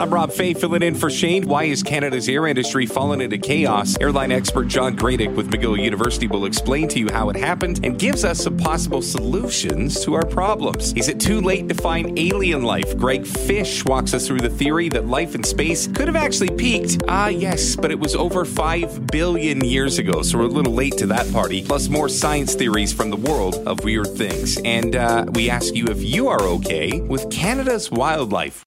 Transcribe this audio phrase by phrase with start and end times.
[0.00, 1.48] I'm Rob Fai, filling in for Shane.
[1.48, 3.96] Why is Canada's air industry fallen into chaos?
[4.00, 7.98] Airline expert John Gradek with McGill University will explain to you how it happened and
[7.98, 10.92] gives us some possible solutions to our problems.
[10.92, 12.96] Is it too late to find alien life?
[12.96, 17.02] Greg Fish walks us through the theory that life in space could have actually peaked.
[17.08, 20.96] Ah, yes, but it was over 5 billion years ago, so we're a little late
[20.98, 21.64] to that party.
[21.64, 24.58] Plus, more science theories from the world of weird things.
[24.64, 28.64] And uh, we ask you if you are okay with Canada's wildlife.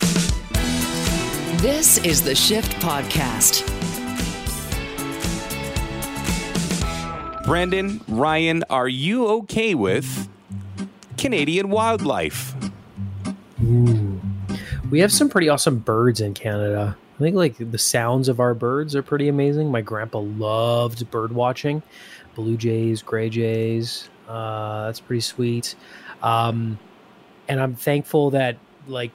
[1.61, 3.67] This is the Shift Podcast.
[7.45, 10.27] Brendan, Ryan, are you okay with
[11.19, 12.55] Canadian wildlife?
[14.89, 16.97] We have some pretty awesome birds in Canada.
[16.97, 19.69] I think like the sounds of our birds are pretty amazing.
[19.69, 21.83] My grandpa loved bird watching,
[22.33, 24.09] blue jays, gray jays.
[24.27, 25.75] Uh, that's pretty sweet.
[26.23, 26.79] Um,
[27.47, 29.11] and I'm thankful that like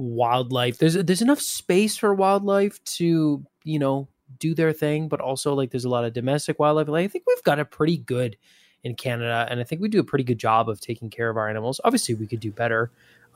[0.00, 5.54] wildlife there's there's enough space for wildlife to you know do their thing, but also
[5.54, 6.88] like there's a lot of domestic wildlife.
[6.88, 8.36] Like, I think we've got it pretty good
[8.84, 11.36] in Canada, and I think we do a pretty good job of taking care of
[11.36, 11.80] our animals.
[11.84, 12.90] Obviously, we could do better.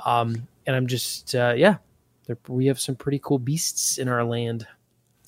[0.04, 1.76] Um, and I'm just uh, yeah,
[2.26, 4.66] there, we have some pretty cool beasts in our land.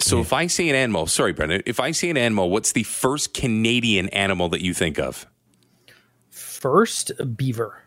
[0.00, 2.82] So if I see an animal, sorry, Brendan, if I see an animal, what's the
[2.82, 5.26] first Canadian animal that you think of?
[6.30, 7.80] First, beaver.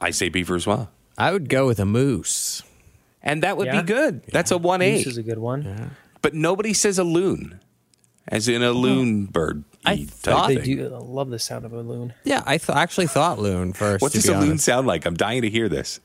[0.00, 0.90] I say beaver as well.
[1.16, 2.62] I would go with a moose.
[3.24, 3.80] And that would Yeah?
[3.80, 4.22] be good.
[4.30, 4.92] That's a 1A.
[4.98, 5.90] Moose is a good one.
[6.22, 7.58] but nobody says a loon,
[8.28, 9.64] as in a loon bird.
[9.84, 12.14] I thought They do I love the sound of a loon.
[12.24, 14.00] Yeah, I th- actually thought loon first.
[14.02, 14.64] What to does be a loon honest.
[14.64, 15.04] sound like?
[15.06, 16.00] I'm dying to hear this.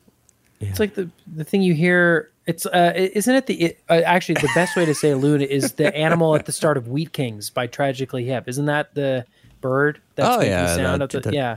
[0.60, 2.30] It's like the the thing you hear.
[2.46, 5.40] It's uh, isn't it the it, uh, actually the best way to say a loon
[5.40, 8.44] is the animal at the start of Wheat Kings by Tragically Hip.
[8.48, 9.24] Isn't that the
[9.62, 10.00] bird?
[10.16, 11.56] That's Oh, yeah, the sound that- of the, that- yeah.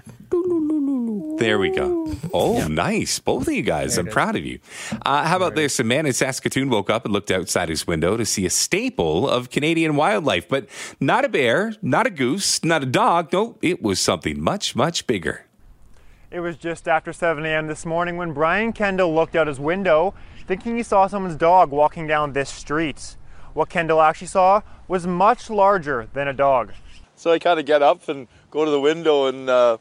[1.44, 2.10] There we go.
[2.34, 3.20] Oh, nice.
[3.20, 3.98] Both of you guys.
[3.98, 4.60] I'm proud of you.
[5.06, 5.78] Uh, how about this?
[5.78, 9.28] A man in Saskatoon woke up and looked outside his window to see a staple
[9.28, 10.70] of Canadian wildlife, but
[11.02, 13.34] not a bear, not a goose, not a dog.
[13.34, 15.46] No, it was something much, much bigger.
[16.32, 17.68] It was just after 7 a.m.
[17.68, 20.14] this morning when Brian Kendall looked out his window
[20.48, 23.18] thinking he saw someone's dog walking down this street.
[23.54, 26.72] What Kendall actually saw was much larger than a dog.
[27.18, 29.78] So I kind of get up and go to the window and uh,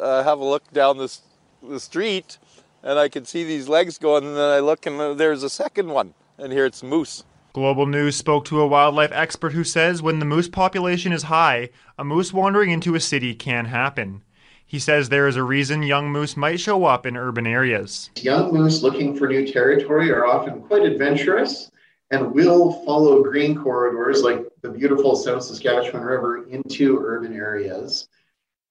[0.00, 1.22] uh, have a look down this
[1.62, 2.38] the street,
[2.82, 4.24] and I can see these legs going.
[4.24, 7.24] And then I look, and uh, there's a second one, and here it's moose.
[7.52, 11.70] Global News spoke to a wildlife expert who says when the moose population is high,
[11.98, 14.22] a moose wandering into a city can happen.
[14.64, 18.08] He says there is a reason young moose might show up in urban areas.
[18.20, 21.72] Young moose looking for new territory are often quite adventurous
[22.12, 28.08] and will follow green corridors like the beautiful South Saskatchewan River into urban areas.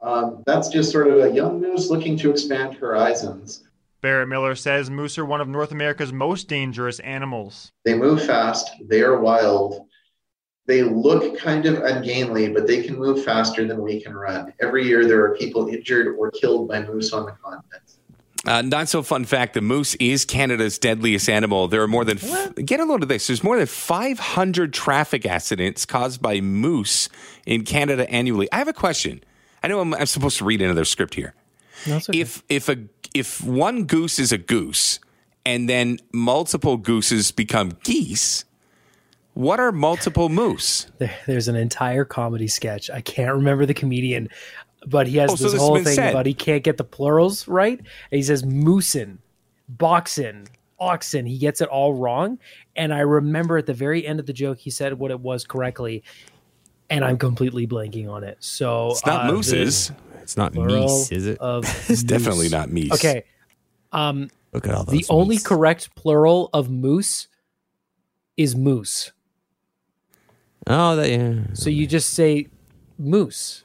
[0.01, 3.63] Um, that's just sort of a young moose looking to expand horizons.
[4.01, 7.71] Barrett Miller says moose are one of North America's most dangerous animals.
[7.83, 9.85] They move fast, they are wild.
[10.67, 14.53] They look kind of ungainly, but they can move faster than we can run.
[14.61, 17.83] Every year, there are people injured or killed by moose on the continent.
[18.45, 21.67] Uh, not so fun fact: the moose is Canada's deadliest animal.
[21.67, 23.25] There are more than f- get a load of this.
[23.27, 27.09] There's more than 500 traffic accidents caused by moose
[27.47, 28.47] in Canada annually.
[28.51, 29.23] I have a question.
[29.63, 31.33] I know I'm, I'm supposed to read another script here.
[32.13, 32.77] If if a
[33.13, 34.99] if one goose is a goose
[35.45, 38.45] and then multiple gooses become geese,
[39.33, 40.87] what are multiple moose?
[40.99, 42.89] There, there's an entire comedy sketch.
[42.89, 44.27] I can't remember the comedian,
[44.85, 46.09] but he has Oh, so this this has whole thing said.
[46.11, 47.77] about he can't get the plurals right.
[47.79, 49.19] And he says moosin,
[49.73, 50.47] boxin,
[50.79, 51.25] oxen.
[51.25, 52.39] He gets it all wrong.
[52.75, 55.45] And I remember at the very end of the joke, he said what it was
[55.45, 56.03] correctly.
[56.89, 58.37] And I'm completely blanking on it.
[58.39, 59.91] So It's not uh, mooses.
[60.21, 61.37] It's not meese, is it?
[61.89, 62.91] It's definitely not meese.
[62.93, 63.23] Okay.
[63.91, 64.99] Um, Look at all those.
[64.99, 67.27] the only correct plural of moose
[68.37, 69.11] is moose.
[70.67, 71.53] Oh, that, yeah.
[71.53, 72.47] So you just say
[72.97, 73.63] moose.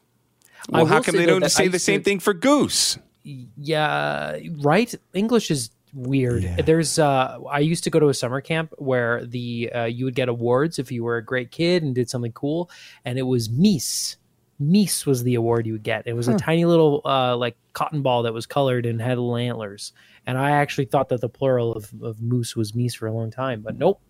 [0.71, 2.99] Well, how come they don't say the same thing for goose?
[3.23, 4.95] Yeah, right.
[5.13, 6.43] English is weird.
[6.43, 6.57] Yeah.
[6.57, 10.15] There's uh I used to go to a summer camp where the uh, you would
[10.15, 12.71] get awards if you were a great kid and did something cool
[13.05, 14.17] and it was meese.
[14.61, 16.07] Meese was the award you would get.
[16.07, 19.37] It was a tiny little uh like cotton ball that was colored and had little
[19.37, 19.93] antlers.
[20.27, 23.31] And I actually thought that the plural of, of moose was meese for a long
[23.31, 24.01] time, but nope.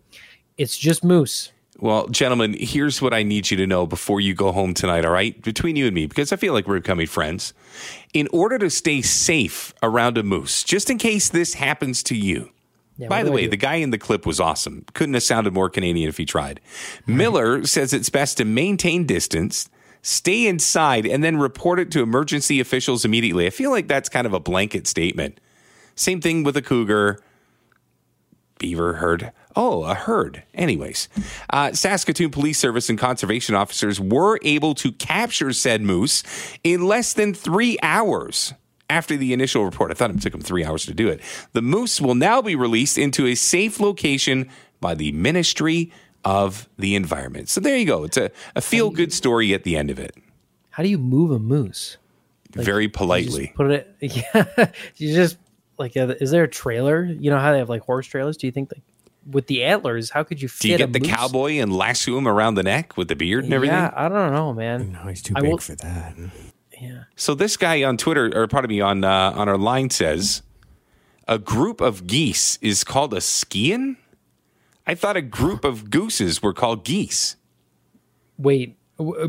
[0.57, 1.51] It's just moose.
[1.77, 5.11] Well, gentlemen, here's what I need you to know before you go home tonight, all
[5.11, 5.39] right?
[5.41, 7.53] Between you and me, because I feel like we're becoming friends.
[8.13, 12.51] In order to stay safe around a moose, just in case this happens to you.
[12.97, 14.85] Yeah, By the way, the guy in the clip was awesome.
[14.93, 16.61] Couldn't have sounded more Canadian if he tried.
[17.05, 19.69] Miller says it's best to maintain distance,
[20.01, 23.47] stay inside, and then report it to emergency officials immediately.
[23.47, 25.41] I feel like that's kind of a blanket statement.
[25.95, 27.19] Same thing with a cougar.
[28.57, 29.31] Beaver herd.
[29.55, 30.43] Oh, a herd.
[30.53, 31.09] Anyways,
[31.49, 36.23] uh, Saskatoon Police Service and conservation officers were able to capture said moose
[36.63, 38.53] in less than three hours
[38.89, 39.91] after the initial report.
[39.91, 41.21] I thought it took them three hours to do it.
[41.53, 44.49] The moose will now be released into a safe location
[44.79, 45.91] by the Ministry
[46.23, 47.49] of the Environment.
[47.49, 48.03] So there you go.
[48.03, 50.15] It's a, a feel good story at the end of it.
[50.71, 51.97] How do you move a moose?
[52.51, 53.53] Very You just politely.
[53.55, 53.95] put it.
[54.01, 55.37] Yeah, you just
[55.77, 55.95] like.
[55.97, 57.03] uh, Is there a trailer?
[57.05, 58.37] You know how they have like horse trailers?
[58.37, 58.83] Do you think like
[59.29, 60.09] with the antlers?
[60.09, 61.09] How could you fit Do you a get the moose?
[61.09, 63.75] cowboy and lasso him around the neck with the beard and everything?
[63.77, 64.91] Yeah, I don't know, man.
[64.91, 66.15] No, he's too I big will- for that.
[66.81, 67.03] Yeah.
[67.15, 70.41] So this guy on Twitter, or pardon me, on uh, on our line says,
[71.27, 73.95] a group of geese is called a skein.
[74.85, 77.37] I thought a group of gooses were called geese.
[78.37, 78.77] Wait,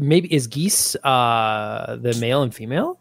[0.00, 2.98] maybe is geese uh the male and female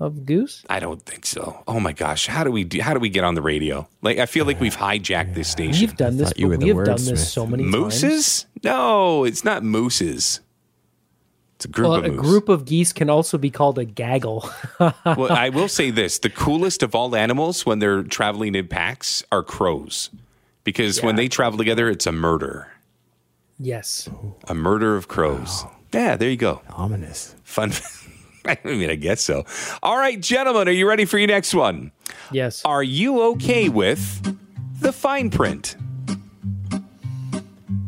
[0.00, 0.64] of goose?
[0.68, 1.62] I don't think so.
[1.66, 3.88] Oh my gosh, how do we do, how do we get on the radio?
[4.02, 5.80] Like I feel like we've hijacked this station.
[5.88, 6.32] We've done this.
[6.36, 7.74] you but were we have done this so many times.
[7.74, 8.46] Mooses?
[8.62, 10.40] No, it's not mooses.
[11.56, 12.20] It's a group Well, of a moose.
[12.20, 14.48] group of geese can also be called a gaggle.
[14.80, 19.24] well, I will say this: the coolest of all animals when they're traveling in packs
[19.32, 20.10] are crows,
[20.62, 22.68] because when they travel together, it's a murder.
[23.58, 24.08] yes.
[24.46, 25.64] A murder of crows.
[25.92, 26.62] Yeah, there you go.
[26.70, 27.34] Ominous.
[27.42, 27.72] Fun.
[28.64, 29.44] I mean, I guess so.
[29.82, 31.92] All right, gentlemen, are you ready for your next one?
[32.32, 32.64] Yes.
[32.64, 34.36] Are you okay with
[34.80, 35.76] the fine print?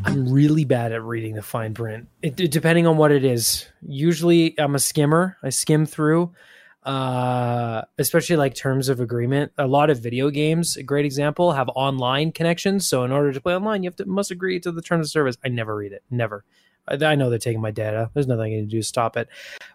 [0.04, 2.08] I'm really bad at reading the fine print.
[2.20, 3.66] It, depending on what it is.
[3.80, 5.38] Usually, I'm a skimmer.
[5.42, 6.32] I skim through,
[6.82, 9.52] uh, especially like terms of agreement.
[9.56, 12.86] A lot of video games, a great example, have online connections.
[12.86, 15.10] So in order to play online, you have to must agree to the terms of
[15.10, 15.38] service.
[15.44, 16.02] I never read it.
[16.10, 16.44] Never.
[16.88, 18.10] I, I know they're taking my data.
[18.14, 19.28] There's nothing I can do to stop it.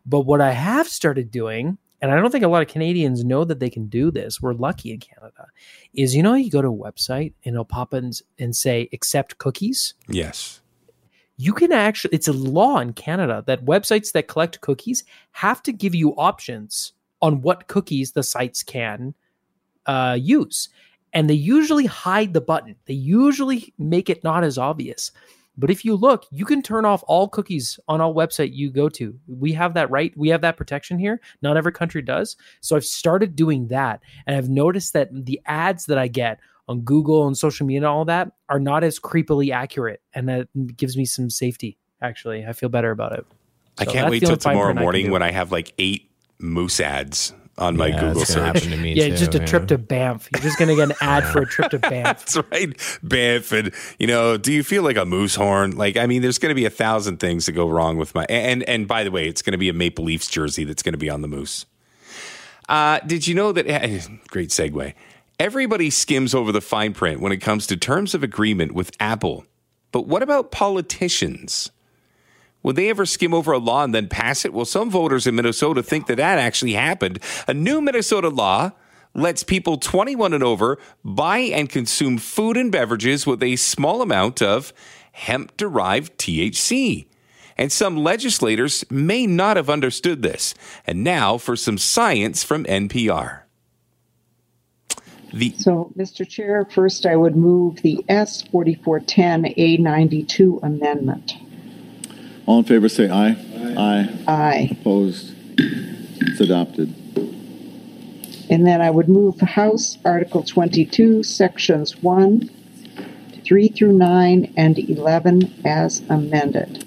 [0.05, 3.43] But what I have started doing, and I don't think a lot of Canadians know
[3.45, 4.41] that they can do this.
[4.41, 5.47] We're lucky in Canada.
[5.93, 9.37] Is you know you go to a website and it'll pop in and say accept
[9.37, 10.61] cookies Yes.
[11.37, 15.73] you can actually it's a law in canada that websites that collect cookies have to
[15.73, 19.13] give you options on what cookies the sites can
[19.85, 20.69] uh, use
[21.11, 25.11] and they usually hide the button they usually make it not as obvious
[25.57, 28.89] but if you look you can turn off all cookies on all website you go
[28.89, 29.17] to.
[29.27, 31.21] We have that right we have that protection here.
[31.41, 32.35] Not every country does.
[32.61, 36.81] So i've started doing that and i've noticed that the ads that i get on
[36.81, 40.97] Google and social media and all that are not as creepily accurate, and that gives
[40.97, 41.77] me some safety.
[42.01, 43.25] Actually, I feel better about it.
[43.77, 46.09] I can't wait till tomorrow print I morning when I have like eight
[46.39, 48.43] moose ads on my Yeah, Google search.
[48.55, 49.45] happen to me Yeah, too, just a yeah.
[49.45, 50.27] trip to Banff.
[50.33, 52.25] You're just gonna get an ad for a trip to Banff.
[52.25, 53.51] That's right, Banff.
[53.51, 55.77] And you know, do you feel like a moose horn?
[55.77, 58.25] Like, I mean, there's going to be a thousand things that go wrong with my.
[58.29, 60.93] And and by the way, it's going to be a Maple Leafs jersey that's going
[60.93, 61.65] to be on the moose.
[62.67, 63.65] Uh, did you know that?
[64.29, 64.93] Great segue.
[65.39, 69.45] Everybody skims over the fine print when it comes to terms of agreement with Apple.
[69.91, 71.71] But what about politicians?
[72.65, 74.51] Would they ever skim over a law and then pass it?
[74.51, 77.19] Well, some voters in Minnesota think that that actually happened.
[77.47, 78.71] A new Minnesota law
[79.13, 84.41] lets people 21 and over buy and consume food and beverages with a small amount
[84.41, 84.73] of
[85.11, 87.05] hemp derived THC.
[87.55, 90.55] And some legislators may not have understood this.
[90.87, 93.41] And now for some science from NPR.
[95.31, 96.27] The So, Mr.
[96.27, 101.35] Chair, first I would move the S 4410A92 amendment.
[102.45, 103.35] All in favor say aye.
[103.77, 104.09] Aye.
[104.27, 104.77] Aye.
[104.79, 105.33] Opposed?
[105.57, 106.93] It's adopted.
[108.49, 112.49] And then I would move House Article 22, Sections 1,
[113.43, 116.85] 3 through 9, and 11 as amended.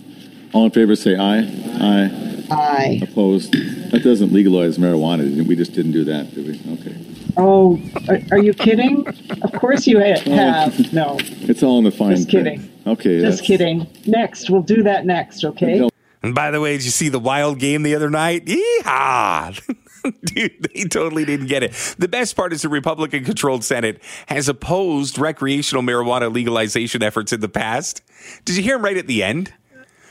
[0.53, 1.41] All in favor say aye.
[1.81, 2.45] Aye.
[2.51, 3.01] Aye.
[3.03, 3.53] Opposed?
[3.91, 5.45] That doesn't legalize marijuana.
[5.47, 6.73] We just didn't do that, did we?
[6.75, 6.97] Okay.
[7.39, 9.07] Oh, are, are you kidding?
[9.43, 10.93] Of course you ha- oh, have.
[10.93, 12.47] No, It's all in the fine Just print.
[12.47, 12.71] kidding.
[12.87, 13.21] Okay.
[13.21, 13.87] just that's- kidding.
[14.07, 15.89] Next, we'll do that next, okay?
[16.23, 18.45] And by the way, did you see the wild game the other night?
[18.47, 19.75] Yeehaw!
[20.25, 21.73] Dude, they totally didn't get it.
[21.99, 27.41] The best part is the Republican controlled Senate has opposed recreational marijuana legalization efforts in
[27.41, 28.03] the past.
[28.45, 29.53] Did you hear him right at the end?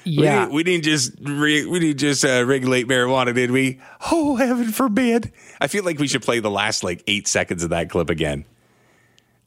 [0.08, 3.80] We Yeah, didn't, we didn't just re, we didn't just uh, regulate marijuana, did we?
[4.12, 5.32] Oh, heaven forbid!
[5.60, 8.46] I feel like we should play the last like eight seconds of that clip again.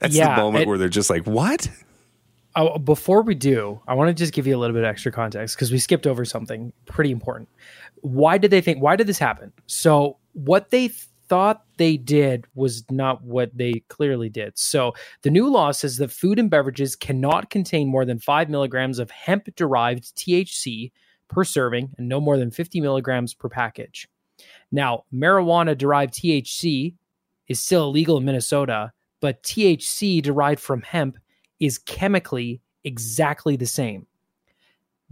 [0.01, 1.69] That's Yeah, the moment it- where they're just like, "What?"
[2.57, 5.13] Oh, before we do, I want to just give you a little bit of extra
[5.13, 7.49] context because we skipped over something pretty important.
[8.01, 8.83] Why did they think?
[8.83, 9.53] Why did this happen?
[9.67, 10.91] So, what they
[11.31, 14.59] thought they did was not what they clearly did.
[14.59, 18.99] So, the new law says that food and beverages cannot contain more than five milligrams
[18.99, 20.91] of hemp derived THC
[21.29, 24.09] per serving and no more than 50 milligrams per package.
[24.73, 26.97] Now, marijuana derived THC
[27.47, 31.17] is still illegal in Minnesota, but THC derived from hemp
[31.61, 34.09] is chemically exactly the same.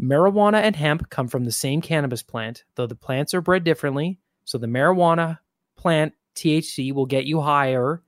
[0.03, 4.19] Marijuana and hemp come from the same cannabis plant, though the plants are bred differently.
[4.45, 5.39] So the marijuana
[5.79, 8.03] plant THC will get you higher,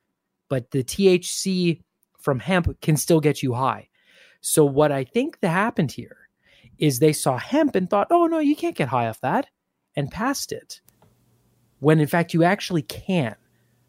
[0.48, 1.80] but the THC
[2.18, 3.88] from hemp can still get you high.
[4.42, 6.16] So what I think that happened here
[6.78, 9.46] is they saw hemp and thought, "Oh no, you can't get high off that,"
[9.96, 10.80] and passed it.
[11.78, 13.36] When in fact you actually can.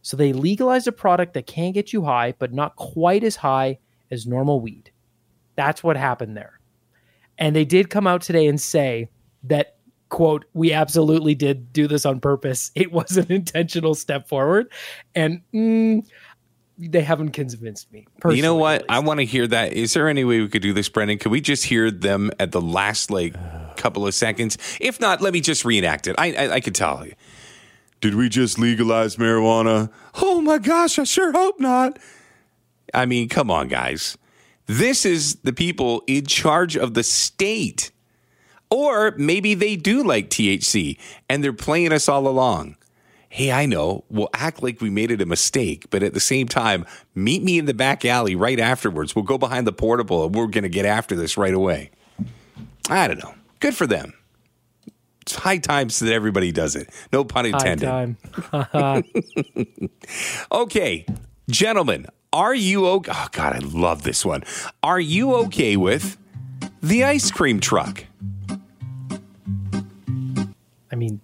[0.01, 3.79] So they legalized a product that can get you high, but not quite as high
[4.09, 4.91] as normal weed.
[5.55, 6.59] That's what happened there.
[7.37, 9.09] And they did come out today and say
[9.43, 9.77] that,
[10.11, 12.69] quote, we absolutely did do this on purpose.
[12.81, 14.71] It was an intentional step forward.
[15.15, 16.03] And mm,
[16.77, 18.07] they haven't convinced me.
[18.27, 18.85] You know what?
[18.89, 19.73] I want to hear that.
[19.73, 21.19] Is there any way we could do this, Brendan?
[21.19, 23.35] Could we just hear them at the last like
[23.77, 24.57] couple of seconds?
[24.79, 26.15] If not, let me just reenact it.
[26.17, 27.13] I I, I could tell you.
[27.99, 29.91] Did we just legalize marijuana?
[30.15, 31.99] Oh my gosh, I sure hope not.
[32.95, 34.17] I mean, come on, guys.
[34.65, 37.91] This is the people in charge of the state.
[38.71, 40.97] Or maybe they do like THC
[41.29, 42.77] and they're playing us all along.
[43.29, 46.47] Hey, I know, we'll act like we made it a mistake, but at the same
[46.47, 46.85] time,
[47.15, 49.15] meet me in the back alley right afterwards.
[49.15, 51.91] We'll go behind the portable and we're going to get after this right away.
[52.89, 53.33] I don't know.
[53.59, 54.13] Good for them.
[55.21, 56.89] It's high time so that everybody does it.
[57.13, 57.87] No pun intended.
[57.87, 58.15] High
[58.65, 59.03] time.
[60.51, 61.05] Okay,
[61.49, 63.11] gentlemen, are you okay?
[63.13, 64.43] Oh, God, I love this one.
[64.83, 66.17] Are you okay with
[66.81, 68.05] the ice cream truck?
[71.01, 71.21] I mean,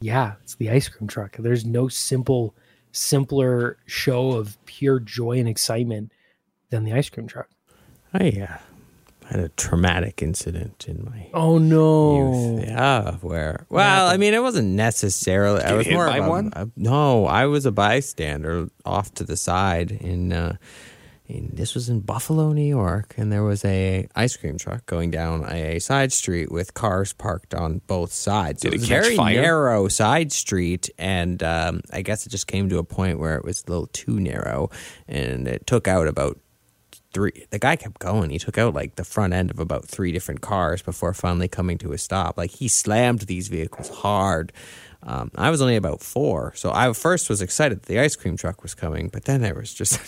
[0.00, 1.36] yeah, it's the ice cream truck.
[1.36, 2.54] There's no simple,
[2.92, 6.12] simpler show of pure joy and excitement
[6.70, 7.48] than the ice cream truck.
[8.14, 12.54] I uh, had a traumatic incident in my Oh no!
[12.58, 12.64] youth.
[12.68, 13.66] Yeah, where?
[13.70, 15.62] Well, I mean, it wasn't necessarily.
[15.62, 16.52] I Get was hit more by of a- one?
[16.54, 20.32] a- no, I was a bystander off to the side in.
[20.32, 20.56] Uh,
[21.52, 25.44] this was in Buffalo, New York, and there was a ice cream truck going down
[25.50, 28.62] a side street with cars parked on both sides.
[28.62, 29.40] Did it it was a very fire?
[29.40, 33.44] narrow side street, and um, I guess it just came to a point where it
[33.44, 34.70] was a little too narrow,
[35.08, 36.38] and it took out about
[37.12, 40.12] three the guy kept going he took out like the front end of about three
[40.12, 44.50] different cars before finally coming to a stop like he slammed these vehicles hard
[45.04, 48.36] um, i was only about four so i first was excited that the ice cream
[48.36, 50.00] truck was coming but then there was just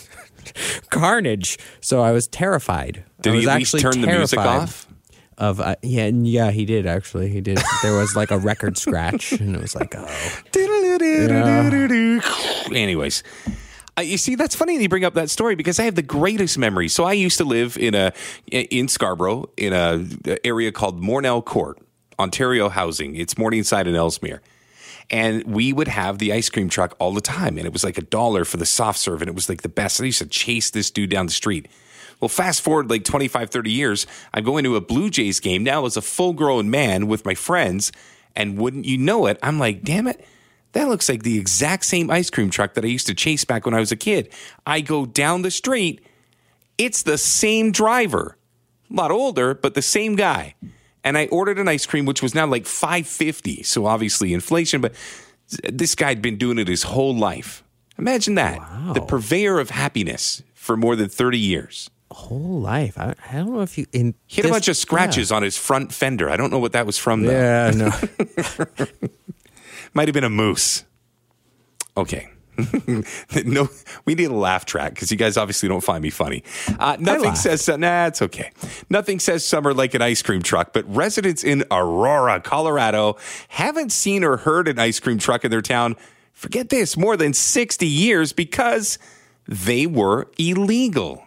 [0.89, 4.39] carnage so i was terrified Did I was he at least actually turn the music
[4.39, 4.87] off?
[5.37, 9.33] of uh, yeah yeah he did actually he did there was like a record scratch
[9.33, 10.07] and it was like oh
[12.73, 13.21] Anyways,
[13.97, 16.01] uh, you see, that's funny that you bring up that story because I have the
[16.01, 16.87] greatest memory.
[16.87, 18.13] So I used to live in a
[18.51, 20.05] in Scarborough in a
[20.45, 21.79] area called Mornelle Court,
[22.19, 23.15] Ontario Housing.
[23.15, 24.41] It's Morningside and Ellesmere.
[25.09, 27.57] And we would have the ice cream truck all the time.
[27.57, 29.21] And it was like a dollar for the soft serve.
[29.21, 30.01] And it was like the best.
[30.01, 31.67] I used to chase this dude down the street.
[32.19, 35.85] Well, fast forward like 25, 30 years, I'm going to a Blue Jays game now
[35.85, 37.91] as a full grown man with my friends.
[38.35, 40.25] And wouldn't you know it, I'm like, damn it,
[40.73, 43.65] that looks like the exact same ice cream truck that I used to chase back
[43.65, 44.29] when I was a kid.
[44.65, 46.05] I go down the street,
[46.77, 48.37] it's the same driver,
[48.91, 50.55] a lot older, but the same guy.
[51.05, 53.63] And I ordered an ice cream, which was now like 550.
[53.63, 54.93] So obviously inflation, but
[55.71, 57.63] this guy had been doing it his whole life.
[57.97, 58.59] Imagine that.
[58.93, 61.89] The purveyor of happiness for more than 30 years.
[62.11, 65.31] whole life i, I don't know if you in He had a bunch of scratches
[65.31, 66.29] on his front fender.
[66.29, 67.31] I don't know what that was from, though.
[67.31, 67.89] yeah, yeah
[68.77, 68.85] no
[69.93, 70.83] Might have been a moose.
[71.95, 72.27] Okay.
[73.45, 73.69] no,
[74.05, 76.43] we need a laugh track because you guys obviously don't find me funny.
[76.79, 77.37] Uh, nothing laugh.
[77.37, 78.51] says nah, it's okay.
[78.89, 80.73] Nothing says summer like an ice cream truck.
[80.73, 83.17] But residents in Aurora, Colorado,
[83.49, 85.95] haven't seen or heard an ice cream truck in their town.
[86.33, 88.99] Forget this, more than sixty years because
[89.47, 91.23] they were illegal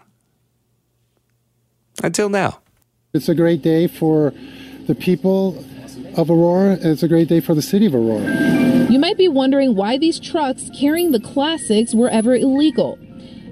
[2.03, 2.61] until now.
[3.15, 4.33] It's a great day for
[4.87, 5.65] the people
[6.17, 6.73] of Aurora.
[6.73, 8.87] and It's a great day for the city of Aurora.
[8.91, 12.99] You might be wondering why these trucks carrying the classics were ever illegal.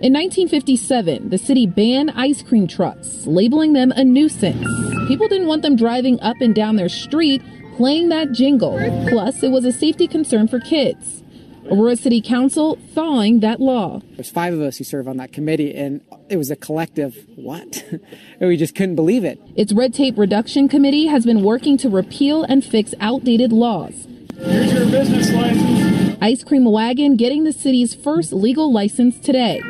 [0.03, 4.67] In 1957, the city banned ice cream trucks, labeling them a nuisance.
[5.09, 7.43] People didn't want them driving up and down their street
[7.77, 8.79] playing that jingle.
[9.09, 11.23] Plus, it was a safety concern for kids.
[11.71, 14.01] Aurora City Council thawing that law.
[14.13, 17.85] There's five of us who serve on that committee, and it was a collective what?
[17.91, 18.01] and
[18.49, 19.41] we just couldn't believe it.
[19.57, 24.07] Its Red Tape Reduction Committee has been working to repeal and fix outdated laws.
[24.39, 26.19] Here's your business license.
[26.21, 29.61] Ice Cream Wagon getting the city's first legal license today.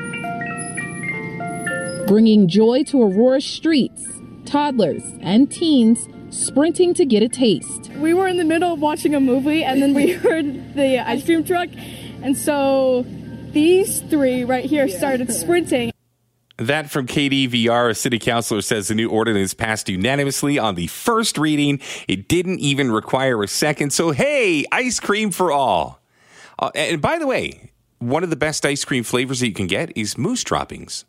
[2.06, 4.06] Bringing joy to Aurora streets,
[4.44, 6.06] toddlers and teens
[6.36, 7.90] sprinting to get a taste.
[7.96, 11.24] We were in the middle of watching a movie and then we heard the ice
[11.24, 11.68] cream truck.
[12.22, 13.04] And so
[13.52, 15.92] these three right here started sprinting.
[16.58, 21.36] That from KDVR, a city councilor says the new ordinance passed unanimously on the first
[21.36, 21.80] reading.
[22.08, 23.92] It didn't even require a second.
[23.92, 26.00] So, hey, ice cream for all.
[26.58, 29.66] Uh, and by the way, one of the best ice cream flavors that you can
[29.66, 31.04] get is moose droppings.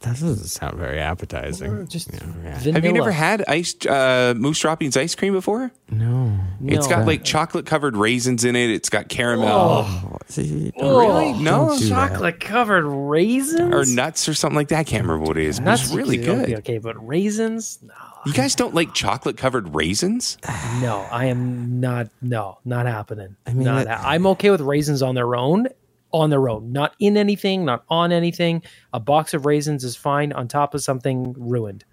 [0.00, 1.86] That doesn't sound very appetizing.
[1.86, 5.70] Just Have you never had ice uh, moose droppings ice cream before?
[5.90, 6.38] No.
[6.64, 6.96] It's No.
[6.96, 8.70] got like chocolate covered raisins in it.
[8.70, 9.46] It's got caramel.
[9.48, 10.16] Oh.
[10.28, 11.32] See, really?
[11.34, 12.10] No, don't do that.
[12.10, 14.78] chocolate covered raisins or nuts or something like that.
[14.78, 15.58] I can't remember what it is.
[15.60, 16.44] But Nuts, it's really okay, good.
[16.44, 17.78] Okay, okay, but raisins?
[17.82, 17.92] No,
[18.26, 20.38] You guys don't like chocolate covered raisins?
[20.80, 22.08] no, I am not.
[22.22, 23.36] No, not happening.
[23.46, 25.66] I mean, not that- ha- I'm okay with raisins on their own,
[26.12, 28.62] on their own, not in anything, not on anything.
[28.92, 30.32] A box of raisins is fine.
[30.32, 31.84] On top of something ruined.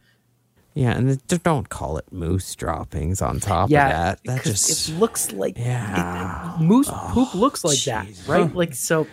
[0.73, 4.19] Yeah, and it- just don't call it moose droppings on top yeah, of that.
[4.25, 6.55] That 'cause just it looks like yeah.
[6.55, 8.53] it- moose poop oh, looks like that, right?
[8.53, 9.07] Like so.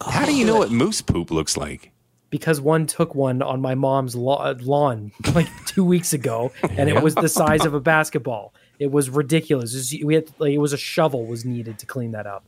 [0.00, 0.58] How do you know oh.
[0.58, 1.92] what moose poop looks like?
[2.28, 7.02] because one took one on my mom's la- lawn like two weeks ago, and it
[7.02, 8.52] was the size of a basketball.
[8.78, 9.72] It was ridiculous.
[9.74, 12.44] It was- we had like it was a shovel was needed to clean that up.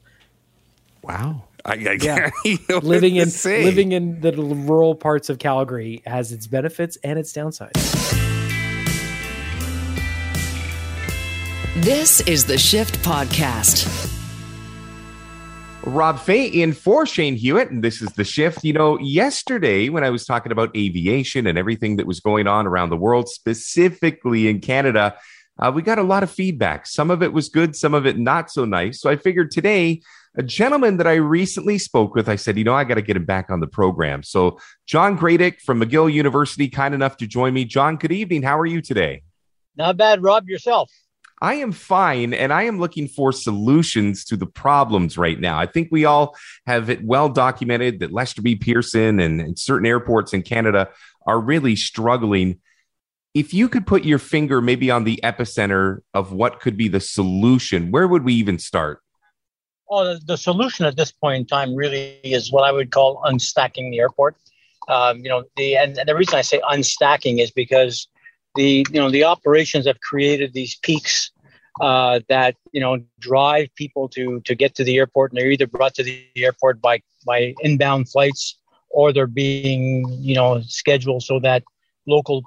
[1.03, 1.45] Wow.
[1.65, 1.97] I, I Yeah.
[1.99, 3.65] can't even living in say.
[3.65, 7.75] living in the rural parts of Calgary has its benefits and its downsides.
[11.77, 14.07] This is the Shift Podcast.
[15.85, 18.63] Rob Fai in for Shane Hewitt, and this is the shift.
[18.65, 22.67] You know, yesterday when I was talking about aviation and everything that was going on
[22.67, 25.17] around the world, specifically in Canada,
[25.59, 26.87] uh, we got a lot of feedback.
[26.87, 29.01] Some of it was good, some of it not so nice.
[29.01, 30.03] So I figured today,
[30.39, 33.17] a gentleman that I recently spoke with, I said, you know, I got to get
[33.17, 34.23] him back on the program.
[34.23, 37.65] So John Gradek from McGill University, kind enough to join me.
[37.65, 38.45] John, good evening.
[38.45, 39.25] How are you today?
[39.77, 40.49] Not bad, Rob.
[40.49, 40.93] Yourself?
[41.41, 45.59] I am fine, and I am looking for solutions to the problems right now.
[45.59, 48.57] I think we all have it well documented that Lester B.
[48.57, 50.89] Pearson and, and certain airports in Canada
[51.27, 52.61] are really struggling.
[53.35, 57.01] If you could put your finger maybe on the epicenter of what could be the
[57.01, 59.01] solution, where would we even start?
[59.91, 63.91] Oh, the, solution at this point in time really is what I would call unstacking
[63.91, 64.37] the airport.
[64.87, 68.07] Um, you know, the and, and the reason I say unstacking is because
[68.55, 71.31] the you know the operations have created these peaks
[71.81, 75.67] uh, that you know drive people to to get to the airport, and they're either
[75.67, 78.59] brought to the airport by by inbound flights
[78.91, 81.63] or they're being you know scheduled so that
[82.07, 82.43] local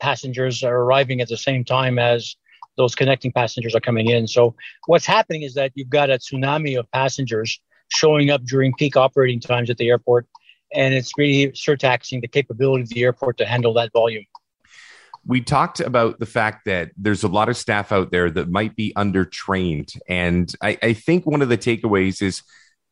[0.00, 2.36] passengers are arriving at the same time as
[2.76, 4.26] those connecting passengers are coming in.
[4.26, 4.54] So
[4.86, 9.40] what's happening is that you've got a tsunami of passengers showing up during peak operating
[9.40, 10.26] times at the airport,
[10.74, 14.24] and it's really surtaxing the capability of the airport to handle that volume.
[15.26, 18.76] we talked about the fact that there's a lot of staff out there that might
[18.76, 19.98] be undertrained.
[20.08, 22.42] And I, I think one of the takeaways is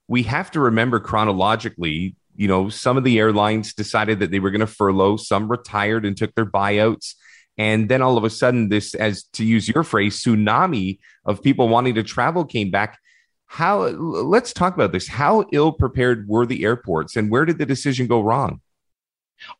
[0.08, 4.50] we have to remember chronologically, you know, some of the airlines decided that they were
[4.50, 7.14] going to furlough, some retired and took their buyouts.
[7.56, 11.68] And then all of a sudden, this, as to use your phrase, tsunami of people
[11.68, 12.98] wanting to travel came back.
[13.46, 15.06] How, let's talk about this.
[15.06, 18.60] How ill prepared were the airports and where did the decision go wrong?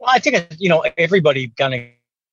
[0.01, 1.81] Well, I think you know everybody kind of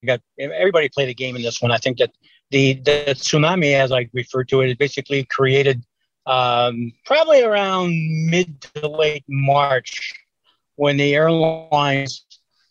[0.05, 1.71] got everybody played a game in this one.
[1.71, 2.11] I think that
[2.49, 5.83] the the tsunami, as I refer to it, basically created
[6.25, 7.93] um, probably around
[8.29, 10.13] mid to late March
[10.75, 12.25] when the airlines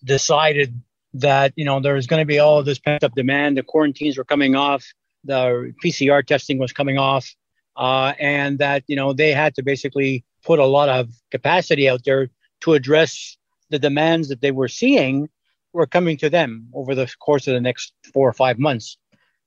[0.05, 0.81] decided
[1.15, 3.57] that you know there's going to be all of this pent up demand.
[3.57, 4.85] The quarantines were coming off,
[5.25, 7.35] the PCR testing was coming off,
[7.77, 12.05] uh, and that you know they had to basically put a lot of capacity out
[12.05, 13.37] there to address
[13.71, 15.29] the demands that they were seeing
[15.73, 18.99] were coming to them over the course of the next four or five months.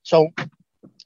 [0.04, 0.30] So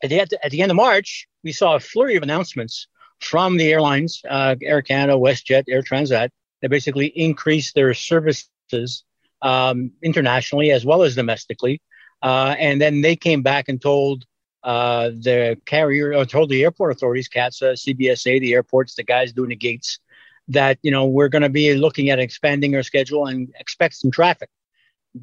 [0.04, 2.88] at the, at the end of March, we saw a flurry of announcements
[3.20, 6.30] from the airlines, uh, Air Canada, WestJet, Air Transat,
[6.62, 9.04] that basically increased their services
[9.42, 11.82] um, internationally as well as domestically.
[12.22, 14.26] Uh, and then they came back and told
[14.64, 19.50] uh, the carrier, or told the airport authorities, CATSA, CBSA, the airports, the guys doing
[19.50, 20.00] the gates,
[20.50, 24.12] that you know we're going to be looking at expanding our schedule and expect some
[24.12, 24.50] traffic.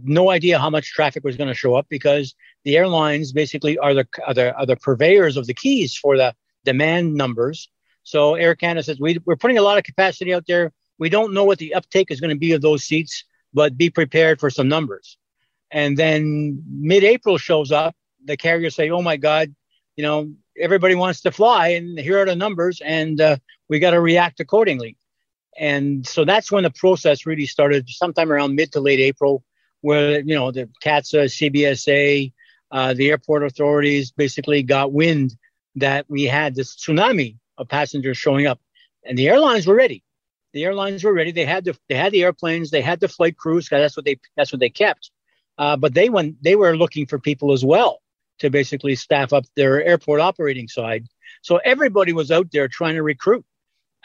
[0.03, 3.94] No idea how much traffic was going to show up because the airlines basically are
[3.94, 7.68] the are the, are the purveyors of the keys for the demand numbers.
[8.03, 10.72] So Air Canada says we, we're putting a lot of capacity out there.
[10.98, 13.24] We don't know what the uptake is going to be of those seats,
[13.55, 15.17] but be prepared for some numbers.
[15.71, 17.97] And then mid-April shows up.
[18.25, 19.55] The carriers say, "Oh my God,
[19.97, 23.37] you know everybody wants to fly, and here are the numbers, and uh,
[23.69, 24.97] we got to react accordingly."
[25.59, 29.43] And so that's when the process really started, sometime around mid to late April,
[29.81, 32.33] where you know the CATSA, CBSA,
[32.71, 35.37] uh, the airport authorities basically got wind
[35.77, 38.61] that we had this tsunami of passengers showing up,
[39.05, 40.04] and the airlines were ready.
[40.55, 41.33] The airlines were ready.
[41.33, 42.71] They had the they had the airplanes.
[42.71, 43.69] They had the flight crews.
[43.69, 45.11] That's what they that's what they kept.
[45.59, 48.01] Uh, but they went they were looking for people as well
[48.38, 51.07] to basically staff up their airport operating side.
[51.43, 53.45] So everybody was out there trying to recruit.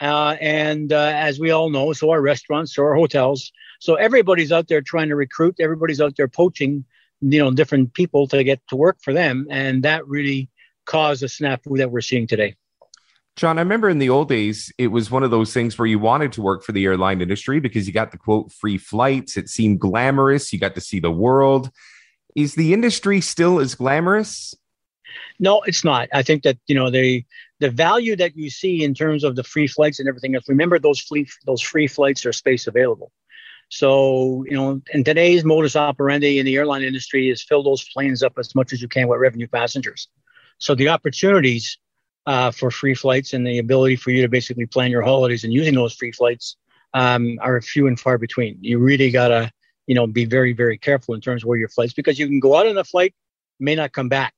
[0.00, 3.52] Uh, and uh, as we all know, so are restaurants, so are hotels.
[3.80, 5.56] So everybody's out there trying to recruit.
[5.60, 6.84] Everybody's out there poaching,
[7.20, 10.48] you know, different people to get to work for them, and that really
[10.86, 12.56] caused the snafu that we're seeing today.
[13.36, 15.98] John, I remember in the old days, it was one of those things where you
[15.98, 19.36] wanted to work for the airline industry because you got the quote free flights.
[19.36, 20.52] It seemed glamorous.
[20.52, 21.70] You got to see the world.
[22.34, 24.54] Is the industry still as glamorous?
[25.38, 26.08] No, it's not.
[26.12, 27.24] I think that you know the
[27.60, 30.48] the value that you see in terms of the free flights and everything else.
[30.48, 33.10] Remember those free those free flights are space available.
[33.70, 38.22] So you know, in today's modus operandi in the airline industry is fill those planes
[38.22, 40.08] up as much as you can with revenue passengers.
[40.58, 41.78] So the opportunities
[42.26, 45.52] uh, for free flights and the ability for you to basically plan your holidays and
[45.52, 46.56] using those free flights
[46.94, 48.58] um, are few and far between.
[48.60, 49.52] You really gotta
[49.86, 52.40] you know be very very careful in terms of where your flights because you can
[52.40, 53.14] go out on a flight
[53.58, 54.34] may not come back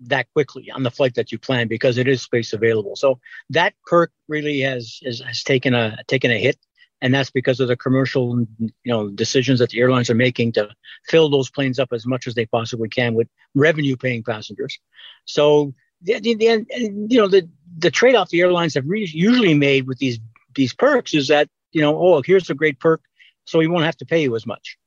[0.00, 2.96] that quickly on the flight that you plan because it is space available.
[2.96, 6.58] So that perk really has has, has taken a taken a hit,
[7.00, 10.68] and that's because of the commercial you know decisions that the airlines are making to
[11.08, 14.78] fill those planes up as much as they possibly can with revenue paying passengers.
[15.24, 16.66] So the, the, the
[17.08, 20.18] you know the the trade off the airlines have re- usually made with these
[20.54, 23.02] these perks is that you know oh here's a great perk
[23.44, 24.78] so we won't have to pay you as much.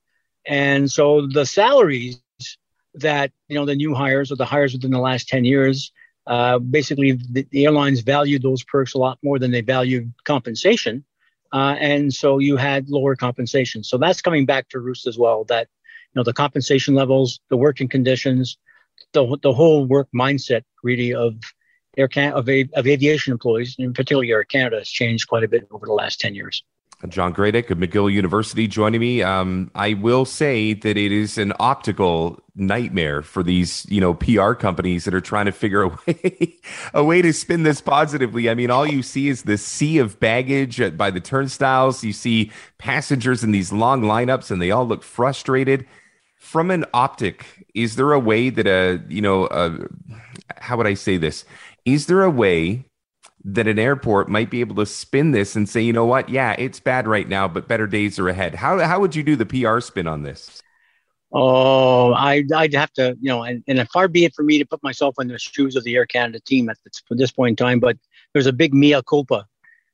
[0.46, 2.22] And so the salaries
[2.96, 5.92] that you know the new hires or the hires within the last 10 years
[6.28, 11.04] uh, basically the, the, airlines valued those perks a lot more than they valued compensation
[11.52, 15.44] uh, and so you had lower compensation so that's coming back to roost as well
[15.46, 15.68] that
[16.14, 18.58] you know the compensation levels the working conditions
[19.14, 21.36] the, the whole work mindset really of
[21.98, 25.48] air Can- of, a- of aviation employees and particularly air canada has changed quite a
[25.48, 26.64] bit over the last 10 years
[27.10, 29.22] John Gradek of McGill University joining me.
[29.22, 34.54] Um, I will say that it is an optical nightmare for these, you know, PR
[34.54, 36.56] companies that are trying to figure a way,
[36.94, 38.50] a way to spin this positively.
[38.50, 42.04] I mean, all you see is this sea of baggage by the turnstiles.
[42.04, 45.86] You see passengers in these long lineups, and they all look frustrated.
[46.38, 49.88] From an optic, is there a way that a, you know, a,
[50.58, 51.46] how would I say this?
[51.86, 52.86] Is there a way
[53.46, 56.56] that an airport might be able to spin this and say, you know what, yeah,
[56.58, 58.56] it's bad right now, but better days are ahead.
[58.56, 60.62] How how would you do the PR spin on this?
[61.36, 64.66] Oh, I, I'd have to, you know, and, and far be it for me to
[64.66, 67.66] put myself in the shoes of the Air Canada team at this, this point in
[67.66, 67.98] time, but
[68.34, 69.48] there's a big mea culpa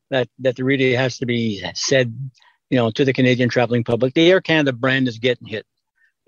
[0.10, 2.14] that that really has to be said,
[2.70, 4.14] you know, to the Canadian traveling public.
[4.14, 5.66] The Air Canada brand is getting hit,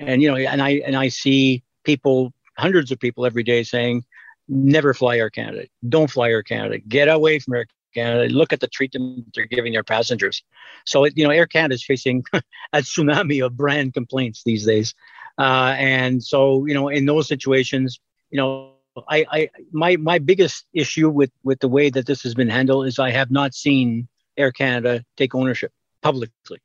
[0.02, 4.04] and you know, and I and I see people, hundreds of people every day saying,
[4.48, 5.68] never fly Air Canada.
[5.88, 6.78] Don't fly Air Canada.
[6.80, 8.34] Get away from Air Canada.
[8.34, 10.44] Look at the treatment they're giving their passengers.
[10.86, 14.94] So, you know, Air Canada is facing a tsunami of brand complaints these days.
[15.38, 18.74] Uh, and so, you know, in those situations, you know,
[19.08, 22.88] I, I, my, my biggest issue with, with the way that this has been handled
[22.88, 26.60] is I have not seen Air Canada take ownership publicly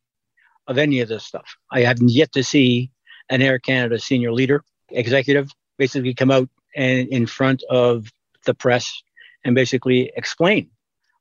[0.66, 1.56] of any of this stuff.
[1.70, 2.90] I haven't yet to see
[3.28, 8.12] an Air Canada senior leader, executive, basically come out and in front of
[8.44, 9.02] the press
[9.44, 10.70] and basically explain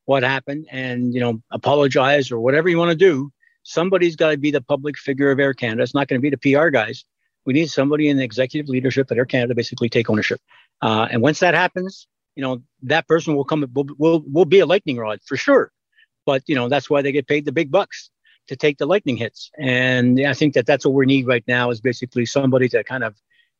[0.04, 3.30] what happened and you know apologize or whatever you want to do.
[3.62, 5.82] Somebody's got to be the public figure of air canada.
[5.82, 7.04] It's not going to be the pr guys.
[7.44, 10.40] We need somebody in the executive leadership at air canada basically take ownership.
[10.82, 14.60] Uh, and once that happens you know that person will come will, will, will be
[14.60, 15.72] a lightning rod for sure.
[16.24, 18.10] But you know that's why they get paid the big bucks
[18.48, 21.70] to take the lightning hits and i think that that's what we need right now
[21.70, 23.14] is basically somebody to kind of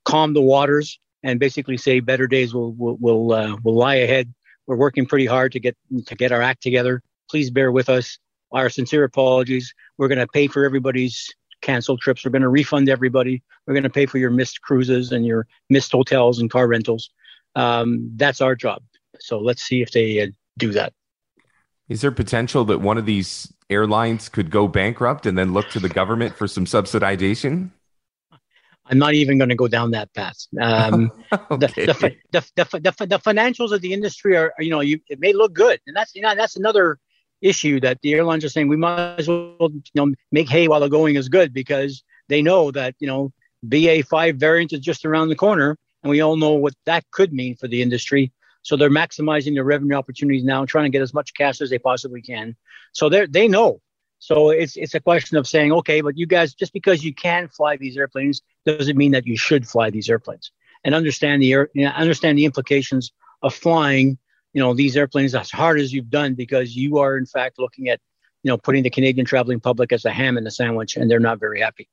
[0.04, 4.32] calm the waters and basically say better days will will will, uh, will lie ahead.
[4.66, 7.02] We're working pretty hard to get to get our act together.
[7.28, 8.18] Please bear with us.
[8.52, 9.74] Our sincere apologies.
[9.98, 11.28] We're going to pay for everybody's
[11.62, 12.24] canceled trips.
[12.24, 13.42] We're going to refund everybody.
[13.66, 17.10] We're going to pay for your missed cruises and your missed hotels and car rentals.
[17.56, 18.82] Um, that's our job.
[19.18, 20.26] So let's see if they uh,
[20.58, 20.92] do that.
[21.88, 25.80] Is there potential that one of these airlines could go bankrupt and then look to
[25.80, 27.70] the government for some subsidization?
[28.88, 30.36] I'm not even going to go down that path.
[30.60, 31.10] Um,
[31.50, 31.86] okay.
[31.86, 35.32] the, the, the, the, the, financials of the industry are, you know, you, it may
[35.32, 35.80] look good.
[35.86, 36.98] And that's, you know, that's another
[37.40, 40.80] issue that the airlines are saying we might as well, you know, make hay while
[40.80, 43.32] the going is good because they know that, you know,
[43.66, 45.76] BA5 variant is just around the corner.
[46.02, 48.32] And we all know what that could mean for the industry.
[48.66, 51.78] So they're maximizing their revenue opportunities now, trying to get as much cash as they
[51.78, 52.56] possibly can.
[52.92, 53.80] So they they know
[54.18, 57.48] so it's it's a question of saying, okay, but you guys, just because you can
[57.48, 60.50] fly these airplanes, doesn't mean that you should fly these airplanes,
[60.84, 64.18] and understand the air, you know, understand the implications of flying,
[64.52, 67.88] you know, these airplanes as hard as you've done, because you are in fact looking
[67.88, 68.00] at,
[68.42, 71.20] you know, putting the Canadian traveling public as a ham in the sandwich, and they're
[71.20, 71.88] not very happy.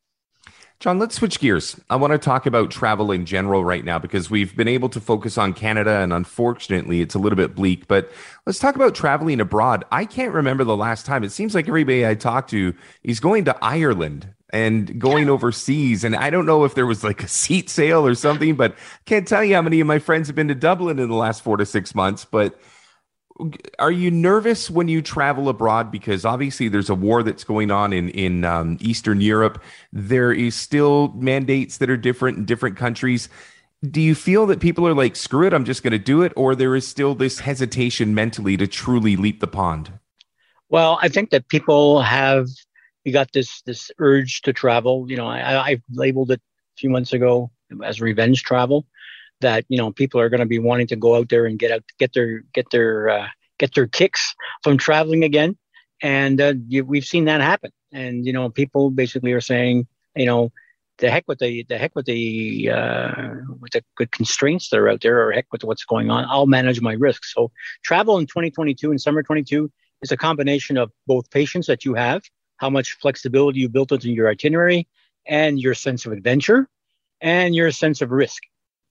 [0.84, 1.80] John, let's switch gears.
[1.90, 5.00] I want to talk about travel in general right now because we've been able to
[5.00, 8.12] focus on Canada and unfortunately it's a little bit bleak, but
[8.46, 9.86] let's talk about traveling abroad.
[9.94, 11.24] I can't remember the last time.
[11.24, 16.04] It seems like everybody I talk to is going to Ireland and going overseas.
[16.04, 18.76] And I don't know if there was like a seat sale or something, but I
[19.06, 21.44] can't tell you how many of my friends have been to Dublin in the last
[21.44, 22.26] four to six months.
[22.26, 22.60] But
[23.80, 27.92] are you nervous when you travel abroad because obviously there's a war that's going on
[27.92, 29.62] in in um, Eastern Europe.
[29.92, 33.30] There is still mandates that are different in different countries.
[33.84, 36.32] Do you feel that people are like, screw it, I'm just going to do it,
[36.38, 39.92] or there is still this hesitation mentally to truly leap the pond?
[40.70, 42.48] Well, I think that people have
[43.04, 45.06] you got this this urge to travel.
[45.10, 47.52] You know, I, I labeled it a few months ago
[47.84, 48.86] as revenge travel
[49.44, 51.72] that you know people are going to be wanting to go out there and get
[51.72, 53.28] out get their get their uh,
[53.60, 55.58] get their kicks from traveling again.
[56.02, 57.72] And uh, you, we've seen that happen.
[57.92, 60.52] And you know people basically are saying you know
[60.98, 63.12] the heck with the the heck with the uh,
[63.60, 66.26] with the good constraints that are out there or heck with what's going on.
[66.28, 67.34] I'll manage my risks.
[67.34, 67.52] So
[67.84, 72.24] travel in 2022 and summer 22 is a combination of both patience that you have
[72.58, 74.88] how much flexibility you built into your itinerary
[75.28, 76.70] and your sense of adventure
[77.22, 78.44] and your sense of risk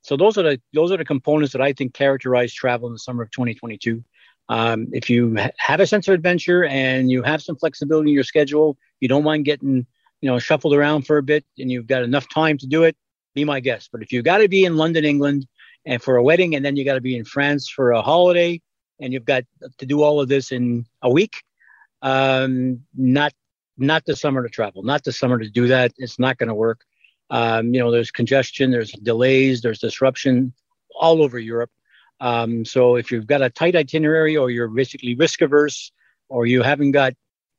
[0.03, 2.99] so those are the those are the components that I think characterize travel in the
[2.99, 4.05] summer of 2022.
[4.49, 8.15] Um, if you ha- have a sense of adventure and you have some flexibility in
[8.15, 9.87] your schedule, you don't mind getting
[10.21, 12.97] you know shuffled around for a bit, and you've got enough time to do it,
[13.35, 13.91] be my guest.
[13.93, 15.47] But if you've got to be in London, England,
[15.87, 18.61] and for a wedding, and then you got to be in France for a holiday,
[19.01, 19.45] and you've got
[19.79, 21.43] to do all of this in a week,
[22.03, 23.33] um, not
[23.79, 25.93] not the summer to travel, not the summer to do that.
[25.97, 26.85] It's not going to work.
[27.33, 30.53] Um, you know, there's congestion, there's delays, there's disruption
[30.95, 31.71] all over Europe.
[32.21, 35.93] Um, so if you've got a tight itinerary or you're basically risk averse
[36.29, 37.15] or you haven't got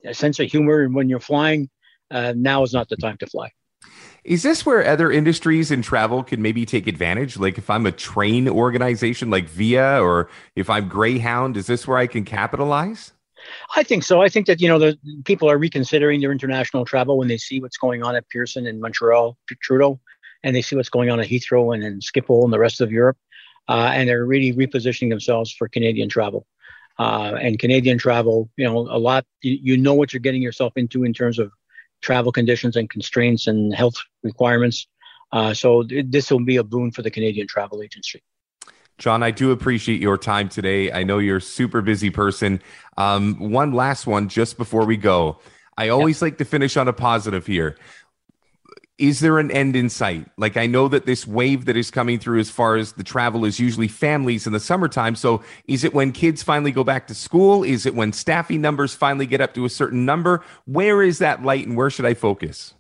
[0.06, 1.72] a sense of humor when you're flying,
[2.12, 3.52] uh, now is not the time to fly.
[4.24, 7.38] Is this where other industries in travel can maybe take advantage?
[7.38, 11.98] Like if I'm a train organization like Via or if I'm Greyhound, is this where
[11.98, 13.12] I can capitalize?
[13.75, 14.21] I think so.
[14.21, 17.60] I think that you know the people are reconsidering their international travel when they see
[17.60, 19.99] what's going on at Pearson and Montreal, Trudeau,
[20.43, 22.91] and they see what's going on at Heathrow and, and Schiphol and the rest of
[22.91, 23.17] Europe,
[23.67, 26.45] uh, and they're really repositioning themselves for Canadian travel.
[26.99, 29.25] Uh, and Canadian travel, you know, a lot.
[29.41, 31.51] You, you know what you're getting yourself into in terms of
[32.01, 34.86] travel conditions and constraints and health requirements.
[35.32, 38.21] Uh, so th- this will be a boon for the Canadian travel agency.
[39.04, 40.89] John, I do appreciate your time today.
[40.89, 42.62] I know you're a super busy person.
[42.96, 45.39] Um, one last one just before we go.
[45.78, 47.76] I always like to finish on a positive here.
[48.98, 50.30] Is there an end in sight?
[50.38, 53.44] Like, I know that this wave that is coming through as far as the travel
[53.44, 55.18] is usually families in the summertime.
[55.18, 57.66] So, is it when kids finally go back to school?
[57.66, 60.46] Is it when staffing numbers finally get up to a certain number?
[60.63, 62.74] Where is that light and where should I focus?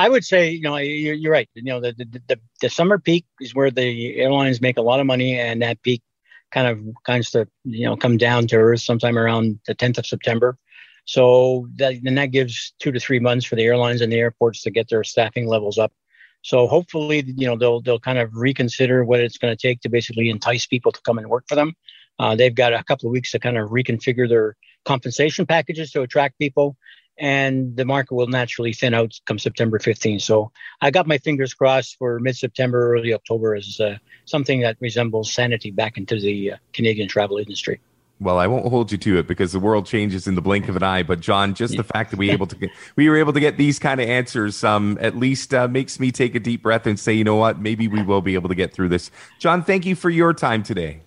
[0.00, 1.48] I would say, you know, you're, you're right.
[1.52, 4.98] You know, the, the, the, the, summer peak is where the airlines make a lot
[4.98, 6.02] of money, and that peak
[6.50, 10.06] kind of kind of you know come down to earth sometime around the 10th of
[10.06, 10.56] September.
[11.04, 14.62] So that then that gives two to three months for the airlines and the airports
[14.62, 15.92] to get their staffing levels up.
[16.40, 19.90] So hopefully, you know, they'll they'll kind of reconsider what it's going to take to
[19.90, 21.74] basically entice people to come and work for them.
[22.18, 26.00] Uh, they've got a couple of weeks to kind of reconfigure their compensation packages to
[26.00, 26.78] attract people
[27.20, 30.22] and the market will naturally thin out come September 15th.
[30.22, 35.32] So I got my fingers crossed for mid-September, early October as uh, something that resembles
[35.32, 37.78] sanity back into the uh, Canadian travel industry.
[38.20, 40.76] Well, I won't hold you to it because the world changes in the blink of
[40.76, 41.02] an eye.
[41.02, 43.56] But John, just the fact that we able to get, we were able to get
[43.56, 47.00] these kind of answers, um, at least uh, makes me take a deep breath and
[47.00, 49.10] say, you know what, maybe we will be able to get through this.
[49.38, 51.00] John, thank you for your time today.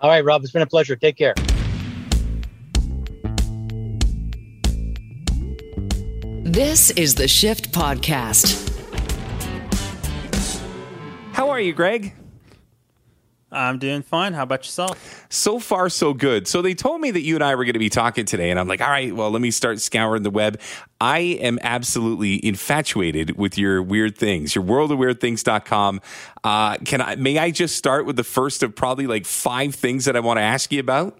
[0.00, 0.94] All right, Rob, it's been a pleasure.
[0.94, 1.34] Take care.
[6.48, 8.72] This is the Shift Podcast.
[11.34, 12.14] How are you, Greg?
[13.52, 14.32] I'm doing fine.
[14.32, 15.26] How about yourself?
[15.28, 16.48] So far, so good.
[16.48, 18.58] So they told me that you and I were going to be talking today, and
[18.58, 20.58] I'm like, all right, well, let me start scouring the web.
[21.02, 26.00] I am absolutely infatuated with your weird things, your worldofweirdthings.com.
[26.44, 30.06] Uh, can I, may I just start with the first of probably like five things
[30.06, 31.18] that I want to ask you about?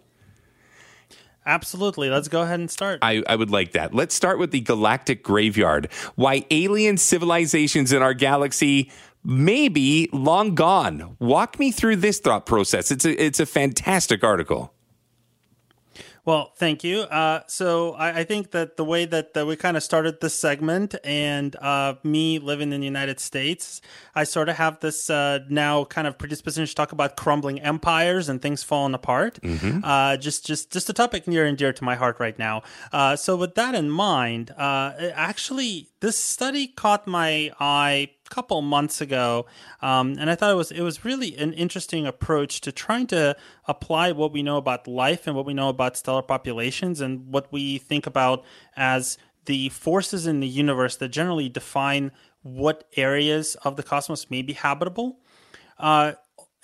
[1.48, 2.10] Absolutely.
[2.10, 2.98] Let's go ahead and start.
[3.00, 3.94] I, I would like that.
[3.94, 5.90] Let's start with the Galactic Graveyard.
[6.14, 8.90] Why alien civilizations in our galaxy
[9.24, 11.16] may be long gone.
[11.18, 12.90] Walk me through this thought process.
[12.90, 14.74] It's a, it's a fantastic article.
[16.28, 17.00] Well, thank you.
[17.04, 20.34] Uh, so I, I, think that the way that, that we kind of started this
[20.34, 23.80] segment, and uh, me living in the United States,
[24.14, 28.28] I sort of have this uh, now kind of predisposition to talk about crumbling empires
[28.28, 29.40] and things falling apart.
[29.40, 29.80] Mm-hmm.
[29.82, 32.60] Uh, just, just, just a topic near and dear to my heart right now.
[32.92, 39.00] Uh, so with that in mind, uh, actually, this study caught my eye couple months
[39.00, 39.46] ago,
[39.80, 43.36] um, and I thought it was it was really an interesting approach to trying to
[43.66, 47.52] apply what we know about life and what we know about stellar populations and what
[47.52, 48.44] we think about
[48.76, 52.12] as the forces in the universe that generally define
[52.42, 55.18] what areas of the cosmos may be habitable,
[55.78, 56.12] uh,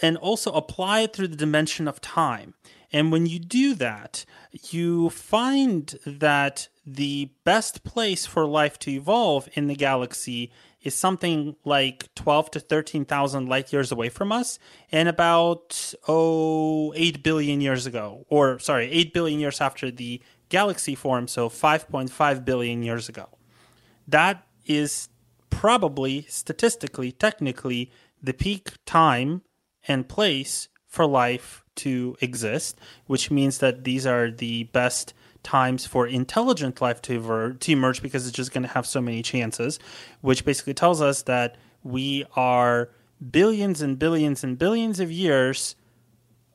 [0.01, 2.55] and also apply it through the dimension of time.
[2.93, 4.25] And when you do that,
[4.71, 10.53] you find that the best place for life to evolve in the galaxy
[10.85, 14.59] is something like 12 to 13,000 light years away from us
[14.93, 20.95] and about oh 8 billion years ago or sorry 8 billion years after the galaxy
[20.95, 23.29] formed so 5.5 billion years ago.
[24.07, 25.09] That is
[25.51, 27.91] probably statistically technically
[28.23, 29.43] the peak time
[29.89, 36.07] and place for life to exist which means that these are the best times for
[36.07, 39.79] intelligent life to, ver- to emerge because it's just going to have so many chances,
[40.21, 42.91] which basically tells us that we are
[43.31, 45.77] billions and billions and billions of years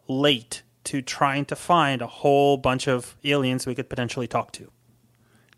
[0.07, 4.71] late to trying to find a whole bunch of aliens we could potentially talk to.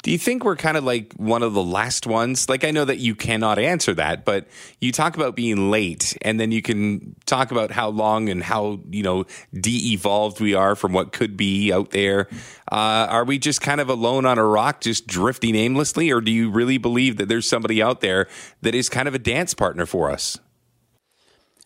[0.03, 2.49] Do you think we're kind of like one of the last ones?
[2.49, 4.47] Like, I know that you cannot answer that, but
[4.79, 8.79] you talk about being late, and then you can talk about how long and how,
[8.89, 12.27] you know, de evolved we are from what could be out there.
[12.71, 16.31] Uh, are we just kind of alone on a rock, just drifting aimlessly, or do
[16.31, 18.27] you really believe that there's somebody out there
[18.61, 20.39] that is kind of a dance partner for us?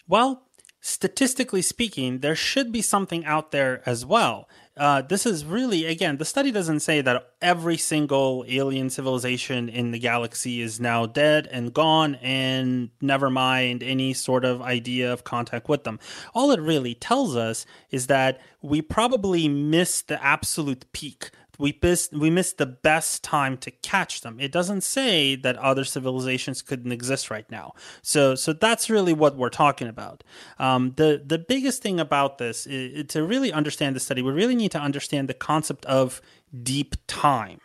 [0.08, 0.44] Well,
[0.82, 6.18] statistically speaking, there should be something out there as well uh, this is really again
[6.18, 11.48] the study doesn't say that every single alien civilization in the galaxy is now dead
[11.52, 16.00] and gone and never mind any sort of idea of contact with them.
[16.34, 22.14] All it really tells us is that we probably missed the absolute peak we missed
[22.14, 24.40] we missed the best time to catch them.
[24.40, 27.74] It doesn't say that other civilizations couldn't exist right now.
[28.02, 30.24] So so that's really what we're talking about.
[30.60, 34.56] Um, the the biggest thing about this is, to really understand the study, we really
[34.56, 36.22] need to understand the concept of
[36.64, 37.60] deep time.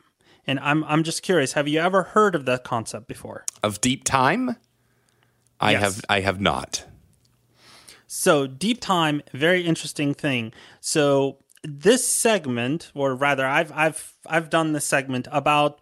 [0.46, 3.44] And I'm I'm just curious, have you ever heard of that concept before?
[3.62, 4.57] Of deep time?
[5.61, 5.83] I Yes.
[5.83, 6.85] have I have not.
[8.07, 10.53] So deep time, very interesting thing.
[10.81, 15.81] So this segment, or rather, I've I've I've done this segment about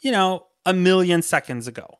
[0.00, 1.98] you know a million seconds ago,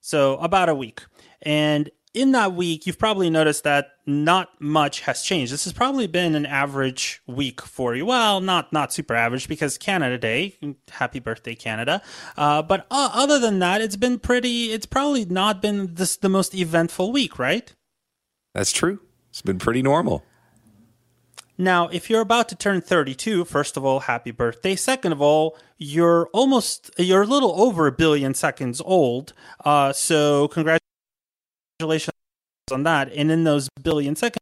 [0.00, 1.02] so about a week,
[1.42, 5.52] and in that week, you've probably noticed that not much has changed.
[5.52, 8.06] This has probably been an average week for you.
[8.06, 10.56] Well, not not super average because Canada Day,
[10.90, 12.00] happy birthday Canada.
[12.36, 14.72] Uh, but uh, other than that, it's been pretty.
[14.72, 17.74] It's probably not been this the most eventful week, right?
[18.54, 19.00] That's true.
[19.30, 20.24] It's been pretty normal.
[21.56, 24.74] Now, if you're about to turn 32, first of all, happy birthday.
[24.74, 29.32] Second of all, you're almost, you're a little over a billion seconds old.
[29.64, 32.10] Uh, so congratulations
[32.72, 33.12] on that.
[33.12, 34.40] And in those billion seconds,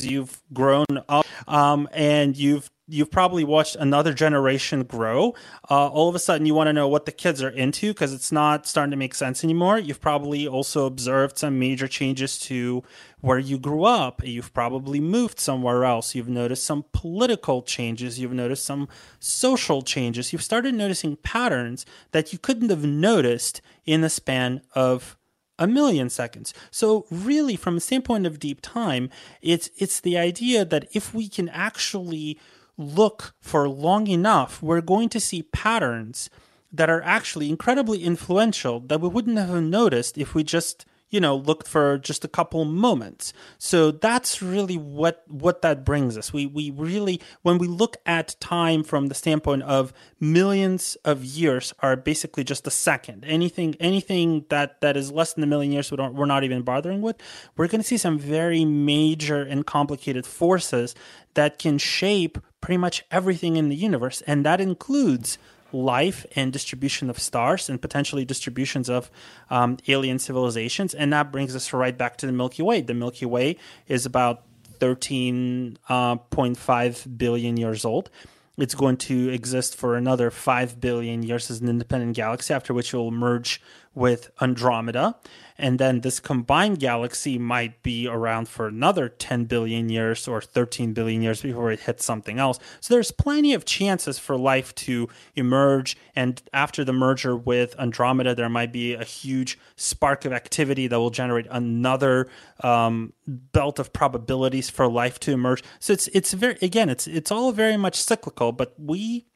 [0.00, 5.34] you've grown up, um, and you've you've probably watched another generation grow.
[5.70, 8.12] Uh, all of a sudden, you want to know what the kids are into because
[8.12, 9.78] it's not starting to make sense anymore.
[9.78, 12.82] You've probably also observed some major changes to
[13.20, 14.22] where you grew up.
[14.24, 16.14] You've probably moved somewhere else.
[16.14, 18.20] You've noticed some political changes.
[18.20, 20.32] You've noticed some social changes.
[20.32, 25.16] You've started noticing patterns that you couldn't have noticed in the span of
[25.58, 26.52] a million seconds.
[26.70, 31.28] So really from a standpoint of deep time, it's it's the idea that if we
[31.28, 32.38] can actually
[32.76, 36.30] look for long enough, we're going to see patterns
[36.72, 41.36] that are actually incredibly influential that we wouldn't have noticed if we just you know
[41.36, 43.32] looked for just a couple moments.
[43.58, 46.32] So that's really what what that brings us.
[46.32, 51.72] We we really when we look at time from the standpoint of millions of years
[51.80, 53.24] are basically just a second.
[53.26, 56.62] Anything anything that that is less than a million years we don't we're not even
[56.62, 57.16] bothering with
[57.56, 60.94] we're going to see some very major and complicated forces
[61.34, 65.36] that can shape pretty much everything in the universe and that includes
[65.72, 69.10] life and distribution of stars and potentially distributions of
[69.50, 70.94] um, alien civilizations.
[70.94, 72.82] And that brings us right back to the Milky Way.
[72.82, 73.56] The Milky Way
[73.88, 74.44] is about
[74.78, 78.10] 13.5 billion years old.
[78.58, 82.92] It's going to exist for another 5 billion years as an independent galaxy, after which
[82.92, 83.62] it will merge
[83.94, 85.16] with Andromeda.
[85.58, 90.92] And then this combined galaxy might be around for another 10 billion years or 13
[90.92, 92.58] billion years before it hits something else.
[92.80, 95.96] So there's plenty of chances for life to emerge.
[96.16, 100.98] And after the merger with Andromeda, there might be a huge spark of activity that
[100.98, 102.28] will generate another
[102.60, 105.62] um, belt of probabilities for life to emerge.
[105.78, 109.26] So it's it's very again it's it's all very much cyclical, but we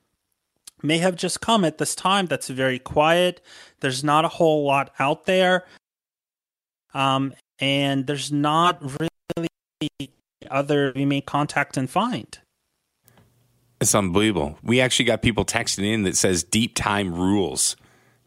[0.83, 3.41] may have just come at this time that's very quiet.
[3.81, 5.65] There's not a whole lot out there.
[6.95, 10.11] Um, and there's not really
[10.51, 12.39] other we may contact and find.
[13.81, 14.59] It's unbelievable.
[14.63, 17.77] We actually got people texting in that says deep time rules.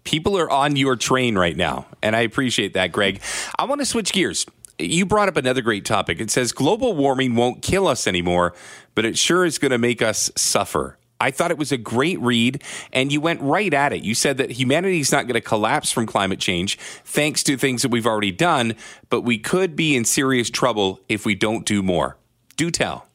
[0.04, 3.22] People are on your train right now, and I appreciate that, Greg.
[3.58, 4.46] I want to switch gears.
[4.78, 6.22] You brought up another great topic.
[6.22, 8.54] It says global warming won't kill us anymore,
[8.96, 10.99] but it sure is going to make us suffer.
[11.20, 12.64] I thought it was a great read,
[12.94, 14.04] and you went right at it.
[14.04, 17.82] You said that humanity is not going to collapse from climate change thanks to things
[17.82, 18.76] that we've already done,
[19.10, 22.18] but we could be in serious trouble if we don't do more.
[22.56, 23.06] Do tell.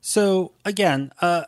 [0.00, 1.44] So, again, uh,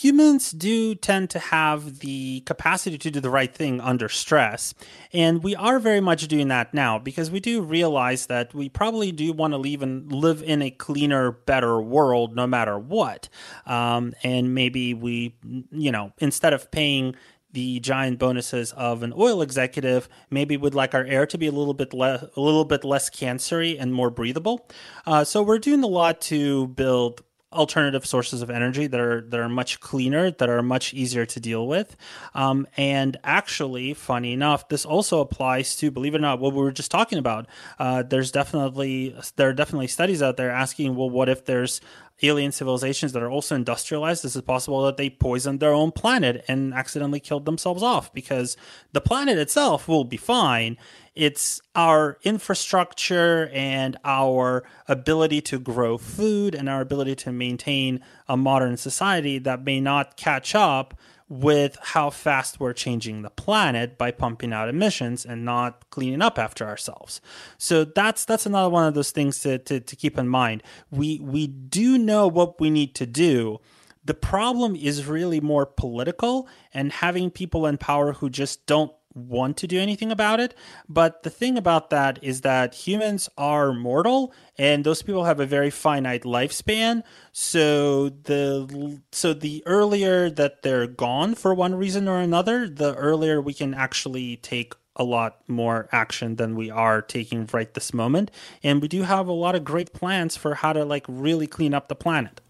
[0.00, 4.74] humans do tend to have the capacity to do the right thing under stress.
[5.12, 9.12] And we are very much doing that now because we do realize that we probably
[9.12, 13.28] do want to live and live in a cleaner, better world no matter what.
[13.66, 15.36] Um, and maybe we,
[15.70, 17.14] you know, instead of paying
[17.52, 21.52] the giant bonuses of an oil executive, maybe would like our air to be a
[21.52, 24.66] little bit less, a little bit less cancery and more breathable.
[25.06, 27.22] Uh, so we're doing a lot to build
[27.52, 31.40] alternative sources of energy that are that are much cleaner, that are much easier to
[31.40, 31.96] deal with.
[32.34, 36.60] Um, and actually, funny enough, this also applies to, believe it or not, what we
[36.60, 37.46] were just talking about.
[37.78, 41.80] Uh, there's definitely there are definitely studies out there asking, well, what if there's
[42.22, 46.44] alien civilizations that are also industrialized, is it possible that they poisoned their own planet
[46.48, 48.12] and accidentally killed themselves off?
[48.12, 48.56] Because
[48.92, 50.76] the planet itself will be fine.
[51.14, 58.36] It's our infrastructure and our ability to grow food and our ability to maintain a
[58.36, 60.94] modern society that may not catch up
[61.32, 66.38] with how fast we're changing the planet by pumping out emissions and not cleaning up
[66.38, 67.22] after ourselves.
[67.56, 70.62] So that's that's another one of those things to, to, to keep in mind.
[70.90, 73.60] We we do know what we need to do.
[74.04, 79.56] The problem is really more political and having people in power who just don't want
[79.58, 80.54] to do anything about it.
[80.88, 85.46] But the thing about that is that humans are mortal and those people have a
[85.46, 87.02] very finite lifespan.
[87.32, 93.40] So the so the earlier that they're gone for one reason or another, the earlier
[93.40, 98.30] we can actually take a lot more action than we are taking right this moment.
[98.62, 101.74] And we do have a lot of great plans for how to like really clean
[101.74, 102.40] up the planet.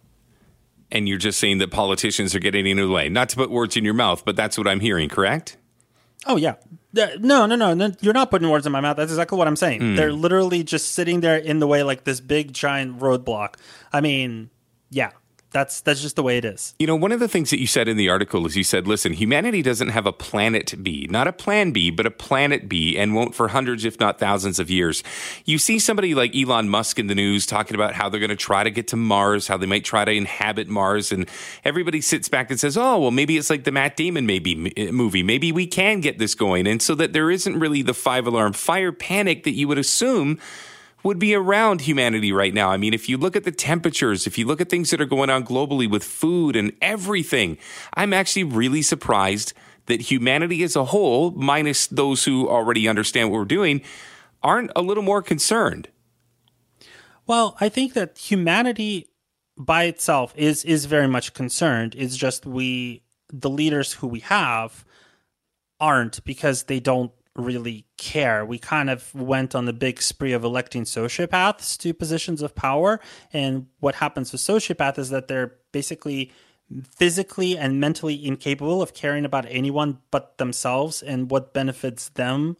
[0.90, 3.08] And you're just saying that politicians are getting in the way.
[3.08, 5.56] Not to put words in your mouth, but that's what I'm hearing, correct?
[6.26, 6.54] Oh yeah.
[6.94, 7.92] No, no, no, no.
[8.00, 8.96] You're not putting words in my mouth.
[8.96, 9.80] That's exactly what I'm saying.
[9.80, 9.96] Mm.
[9.96, 13.54] They're literally just sitting there in the way like this big giant roadblock.
[13.92, 14.50] I mean,
[14.90, 15.12] yeah.
[15.52, 16.74] That's that's just the way it is.
[16.78, 18.86] You know, one of the things that you said in the article is you said,
[18.88, 22.96] listen, humanity doesn't have a planet B, not a plan B, but a planet B,
[22.96, 25.02] and won't for hundreds, if not thousands of years.
[25.44, 28.36] You see somebody like Elon Musk in the news talking about how they're going to
[28.36, 31.28] try to get to Mars, how they might try to inhabit Mars, and
[31.64, 34.92] everybody sits back and says, oh, well, maybe it's like the Matt Damon maybe uh,
[34.92, 35.22] movie.
[35.22, 36.66] Maybe we can get this going.
[36.66, 40.38] And so that there isn't really the five alarm fire panic that you would assume
[41.02, 42.70] would be around humanity right now.
[42.70, 45.06] I mean, if you look at the temperatures, if you look at things that are
[45.06, 47.58] going on globally with food and everything,
[47.94, 49.52] I'm actually really surprised
[49.86, 53.82] that humanity as a whole, minus those who already understand what we're doing,
[54.42, 55.88] aren't a little more concerned.
[57.26, 59.08] Well, I think that humanity
[59.56, 61.94] by itself is is very much concerned.
[61.96, 64.84] It's just we the leaders who we have
[65.80, 68.44] aren't because they don't really care.
[68.44, 73.00] We kind of went on the big spree of electing sociopaths to positions of power.
[73.32, 76.32] And what happens with sociopaths is that they're basically
[76.90, 82.56] physically and mentally incapable of caring about anyone but themselves and what benefits them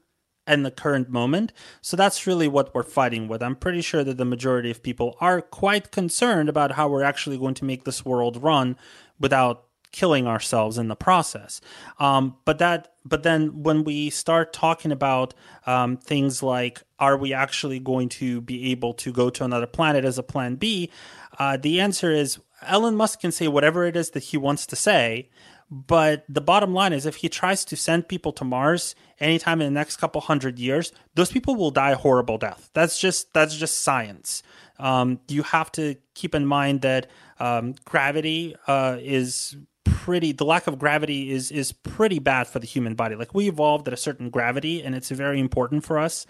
[0.47, 1.53] in the current moment.
[1.81, 3.43] So that's really what we're fighting with.
[3.43, 7.39] I'm pretty sure that the majority of people are quite concerned about how we're actually
[7.39, 8.77] going to make this world run
[9.21, 11.61] without killing ourselves in the process.
[11.99, 15.35] Um, but that, but then when we start talking about
[15.67, 20.05] um, things like, are we actually going to be able to go to another planet
[20.05, 20.91] as a plan B?
[21.39, 24.77] Uh, the answer is Elon Musk can say whatever it is that he wants to
[24.77, 25.29] say.
[25.71, 29.73] But the bottom line is, if he tries to send people to Mars anytime in
[29.73, 32.69] the next couple hundred years, those people will die a horrible death.
[32.75, 34.43] That's just that's just science.
[34.79, 37.09] Um, you have to keep in mind that
[37.41, 39.57] um, gravity uh, is
[39.93, 43.15] pretty the lack of gravity is is pretty bad for the human body.
[43.15, 46.27] Like we evolved at a certain gravity and it's very important for us.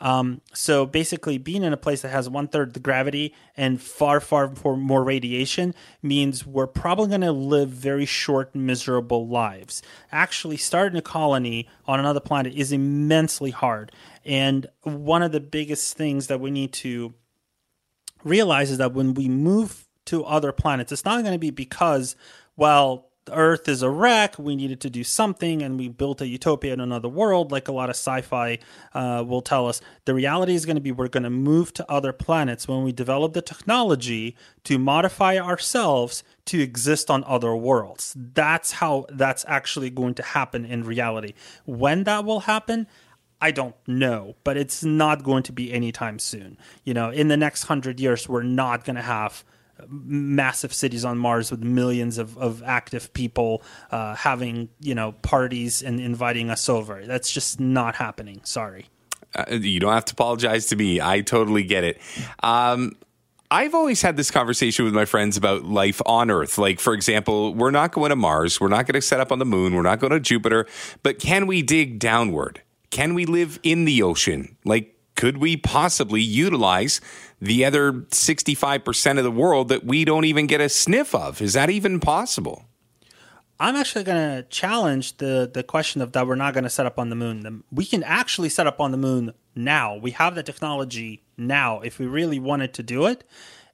[0.00, 4.20] Um, so basically being in a place that has one third the gravity and far
[4.20, 9.82] far more radiation means we're probably going to live very short miserable lives.
[10.12, 13.90] Actually starting a colony on another planet is immensely hard.
[14.24, 17.14] And one of the biggest things that we need to
[18.24, 20.90] realize is that when we move to other planets.
[20.90, 22.16] It's not going to be because,
[22.56, 24.38] well, Earth is a wreck.
[24.38, 27.72] We needed to do something, and we built a utopia in another world, like a
[27.72, 28.58] lot of sci-fi
[28.94, 29.80] uh, will tell us.
[30.04, 32.92] The reality is going to be we're going to move to other planets when we
[32.92, 38.14] develop the technology to modify ourselves to exist on other worlds.
[38.16, 41.34] That's how that's actually going to happen in reality.
[41.64, 42.86] When that will happen,
[43.40, 46.56] I don't know, but it's not going to be anytime soon.
[46.84, 49.44] You know, in the next hundred years, we're not going to have
[49.88, 55.82] massive cities on Mars with millions of, of active people uh, having you know parties
[55.82, 57.04] and inviting us over.
[57.06, 58.40] That's just not happening.
[58.44, 58.86] Sorry.
[59.34, 61.00] Uh, you don't have to apologize to me.
[61.00, 62.00] I totally get it.
[62.42, 62.96] Um,
[63.50, 66.58] I've always had this conversation with my friends about life on Earth.
[66.58, 69.38] Like, for example, we're not going to Mars, we're not going to set up on
[69.38, 70.66] the moon, we're not going to Jupiter,
[71.02, 72.62] but can we dig downward?
[72.90, 74.56] Can we live in the ocean?
[74.64, 77.00] Like, could we possibly utilize
[77.40, 81.42] the other 65% of the world that we don't even get a sniff of?
[81.42, 82.64] Is that even possible?
[83.58, 86.84] I'm actually going to challenge the the question of that we're not going to set
[86.84, 87.64] up on the moon.
[87.72, 89.96] We can actually set up on the moon now.
[89.96, 93.24] We have the technology now if we really wanted to do it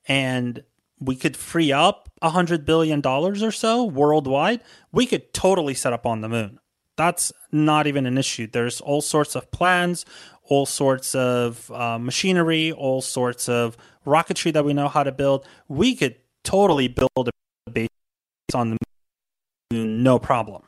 [0.07, 0.63] and
[1.01, 4.61] we could free up a hundred billion dollars or so worldwide.
[4.93, 6.61] We could totally set up on the moon.
[6.97, 8.47] That's not even an issue.
[8.47, 10.05] There's all sorts of plans
[10.49, 13.77] all sorts of uh, machinery, all sorts of
[14.07, 15.47] rocketry that we know how to build.
[15.69, 17.89] We could totally build a base
[18.55, 18.77] on the
[19.73, 20.63] moon, no problem.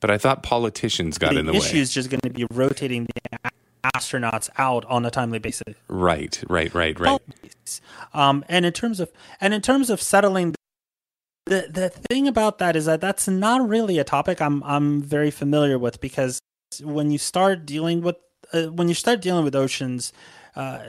[0.00, 1.58] But I thought politicians got the in the way.
[1.58, 3.50] The issue is just going to be rotating the
[3.96, 5.74] astronauts out on a timely basis.
[5.88, 7.20] Right, right, right, right.
[8.14, 9.10] Um, and in terms of
[9.40, 10.54] and in terms of settling
[11.46, 15.30] the the thing about that is that that's not really a topic I'm I'm very
[15.30, 16.40] familiar with because
[16.82, 18.16] when you start dealing with
[18.52, 20.12] uh, when you start dealing with oceans,
[20.56, 20.80] uh,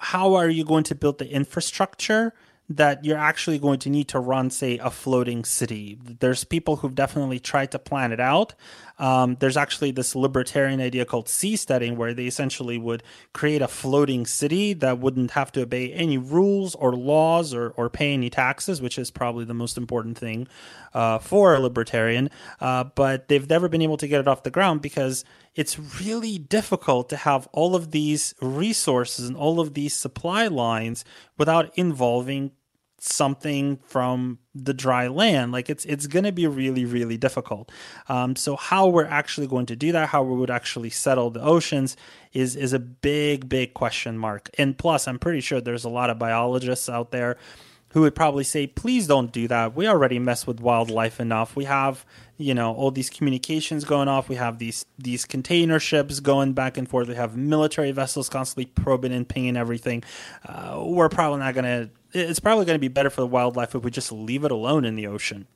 [0.00, 2.32] how are you going to build the infrastructure
[2.68, 5.98] that you're actually going to need to run, say, a floating city.
[6.02, 8.54] There's people who've definitely tried to plan it out.
[8.98, 14.26] Um, there's actually this libertarian idea called seasteading, where they essentially would create a floating
[14.26, 18.80] city that wouldn't have to obey any rules or laws or, or pay any taxes,
[18.80, 20.48] which is probably the most important thing
[20.94, 22.30] uh, for a libertarian.
[22.60, 25.24] Uh, but they've never been able to get it off the ground because
[25.54, 31.04] it's really difficult to have all of these resources and all of these supply lines
[31.38, 32.52] without involving
[33.06, 35.52] something from the dry land.
[35.52, 37.70] Like it's it's going to be really really difficult.
[38.08, 41.42] Um, so how we're actually going to do that how we would actually settle the
[41.42, 41.96] oceans
[42.32, 44.50] is is a big big question mark.
[44.58, 47.36] And plus i'm pretty sure there's a lot of biologists out there
[47.90, 49.74] who would probably say please don't do that.
[49.74, 51.56] We already mess with wildlife enough.
[51.56, 52.04] We have
[52.38, 54.28] you know all these communications going off.
[54.28, 57.08] We have these these container ships going back and forth.
[57.08, 60.04] We have military vessels constantly probing and pinging everything.
[60.46, 63.74] Uh, we're probably not going to it's probably going to be better for the wildlife
[63.74, 65.46] if we just leave it alone in the ocean.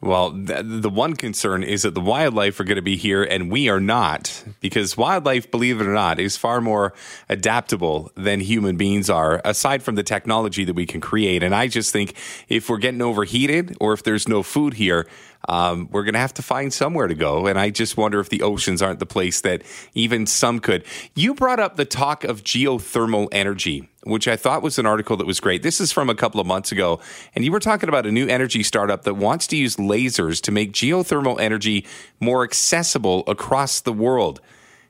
[0.00, 3.50] Well, the, the one concern is that the wildlife are going to be here and
[3.50, 6.94] we are not, because wildlife, believe it or not, is far more
[7.28, 11.42] adaptable than human beings are, aside from the technology that we can create.
[11.42, 12.14] And I just think
[12.48, 15.04] if we're getting overheated or if there's no food here,
[15.46, 17.46] um, we're going to have to find somewhere to go.
[17.46, 19.62] And I just wonder if the oceans aren't the place that
[19.94, 20.84] even some could.
[21.14, 25.26] You brought up the talk of geothermal energy, which I thought was an article that
[25.26, 25.62] was great.
[25.62, 27.00] This is from a couple of months ago.
[27.34, 30.52] And you were talking about a new energy startup that wants to use lasers to
[30.52, 31.86] make geothermal energy
[32.20, 34.40] more accessible across the world.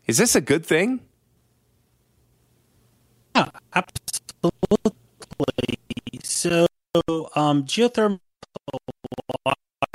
[0.06, 1.00] Is this a good thing?
[3.36, 4.92] Yeah, absolutely.
[6.24, 6.66] So,
[7.36, 8.20] um, geothermal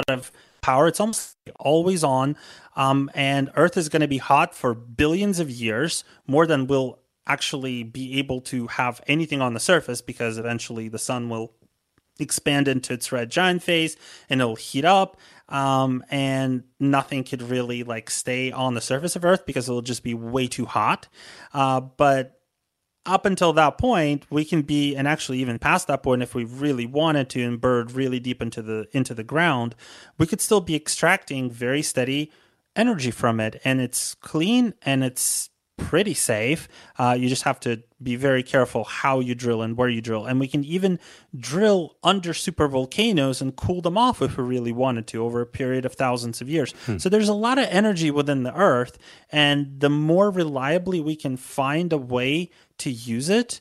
[0.07, 0.31] of
[0.61, 0.87] power.
[0.87, 2.35] It's almost always on.
[2.75, 6.99] Um, and Earth is going to be hot for billions of years, more than we'll
[7.25, 11.53] actually be able to have anything on the surface because eventually the sun will
[12.19, 13.95] expand into its red giant phase
[14.29, 15.17] and it'll heat up
[15.49, 20.03] um, and nothing could really like stay on the surface of earth because it'll just
[20.03, 21.07] be way too hot
[21.53, 22.39] uh, but
[23.05, 26.45] up until that point we can be and actually even past that point if we
[26.45, 29.75] really wanted to and burrowed really deep into the into the ground
[30.17, 32.31] we could still be extracting very steady
[32.75, 33.61] energy from it.
[33.63, 36.67] And it's clean and it's pretty safe.
[36.97, 40.25] Uh, you just have to be very careful how you drill and where you drill.
[40.25, 40.99] And we can even
[41.37, 45.45] drill under super volcanoes and cool them off if we really wanted to over a
[45.45, 46.73] period of thousands of years.
[46.85, 46.97] Hmm.
[46.97, 48.97] So there's a lot of energy within the earth.
[49.31, 52.49] And the more reliably we can find a way
[52.79, 53.59] to use it,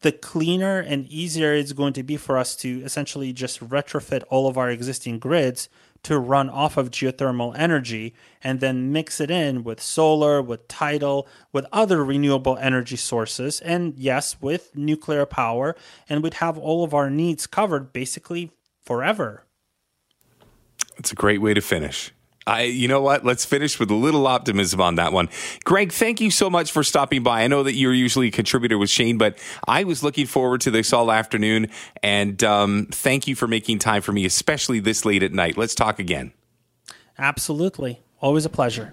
[0.00, 4.46] the cleaner and easier it's going to be for us to essentially just retrofit all
[4.48, 5.68] of our existing grids
[6.06, 11.26] to run off of geothermal energy and then mix it in with solar, with tidal,
[11.52, 15.74] with other renewable energy sources, and yes, with nuclear power.
[16.08, 18.52] And we'd have all of our needs covered basically
[18.84, 19.46] forever.
[20.96, 22.12] It's a great way to finish.
[22.46, 23.24] I, you know what?
[23.24, 25.28] Let's finish with a little optimism on that one.
[25.64, 27.42] Greg, thank you so much for stopping by.
[27.42, 30.70] I know that you're usually a contributor with Shane, but I was looking forward to
[30.70, 31.68] this all afternoon.
[32.02, 35.56] And um, thank you for making time for me, especially this late at night.
[35.56, 36.32] Let's talk again.
[37.18, 38.00] Absolutely.
[38.20, 38.92] Always a pleasure.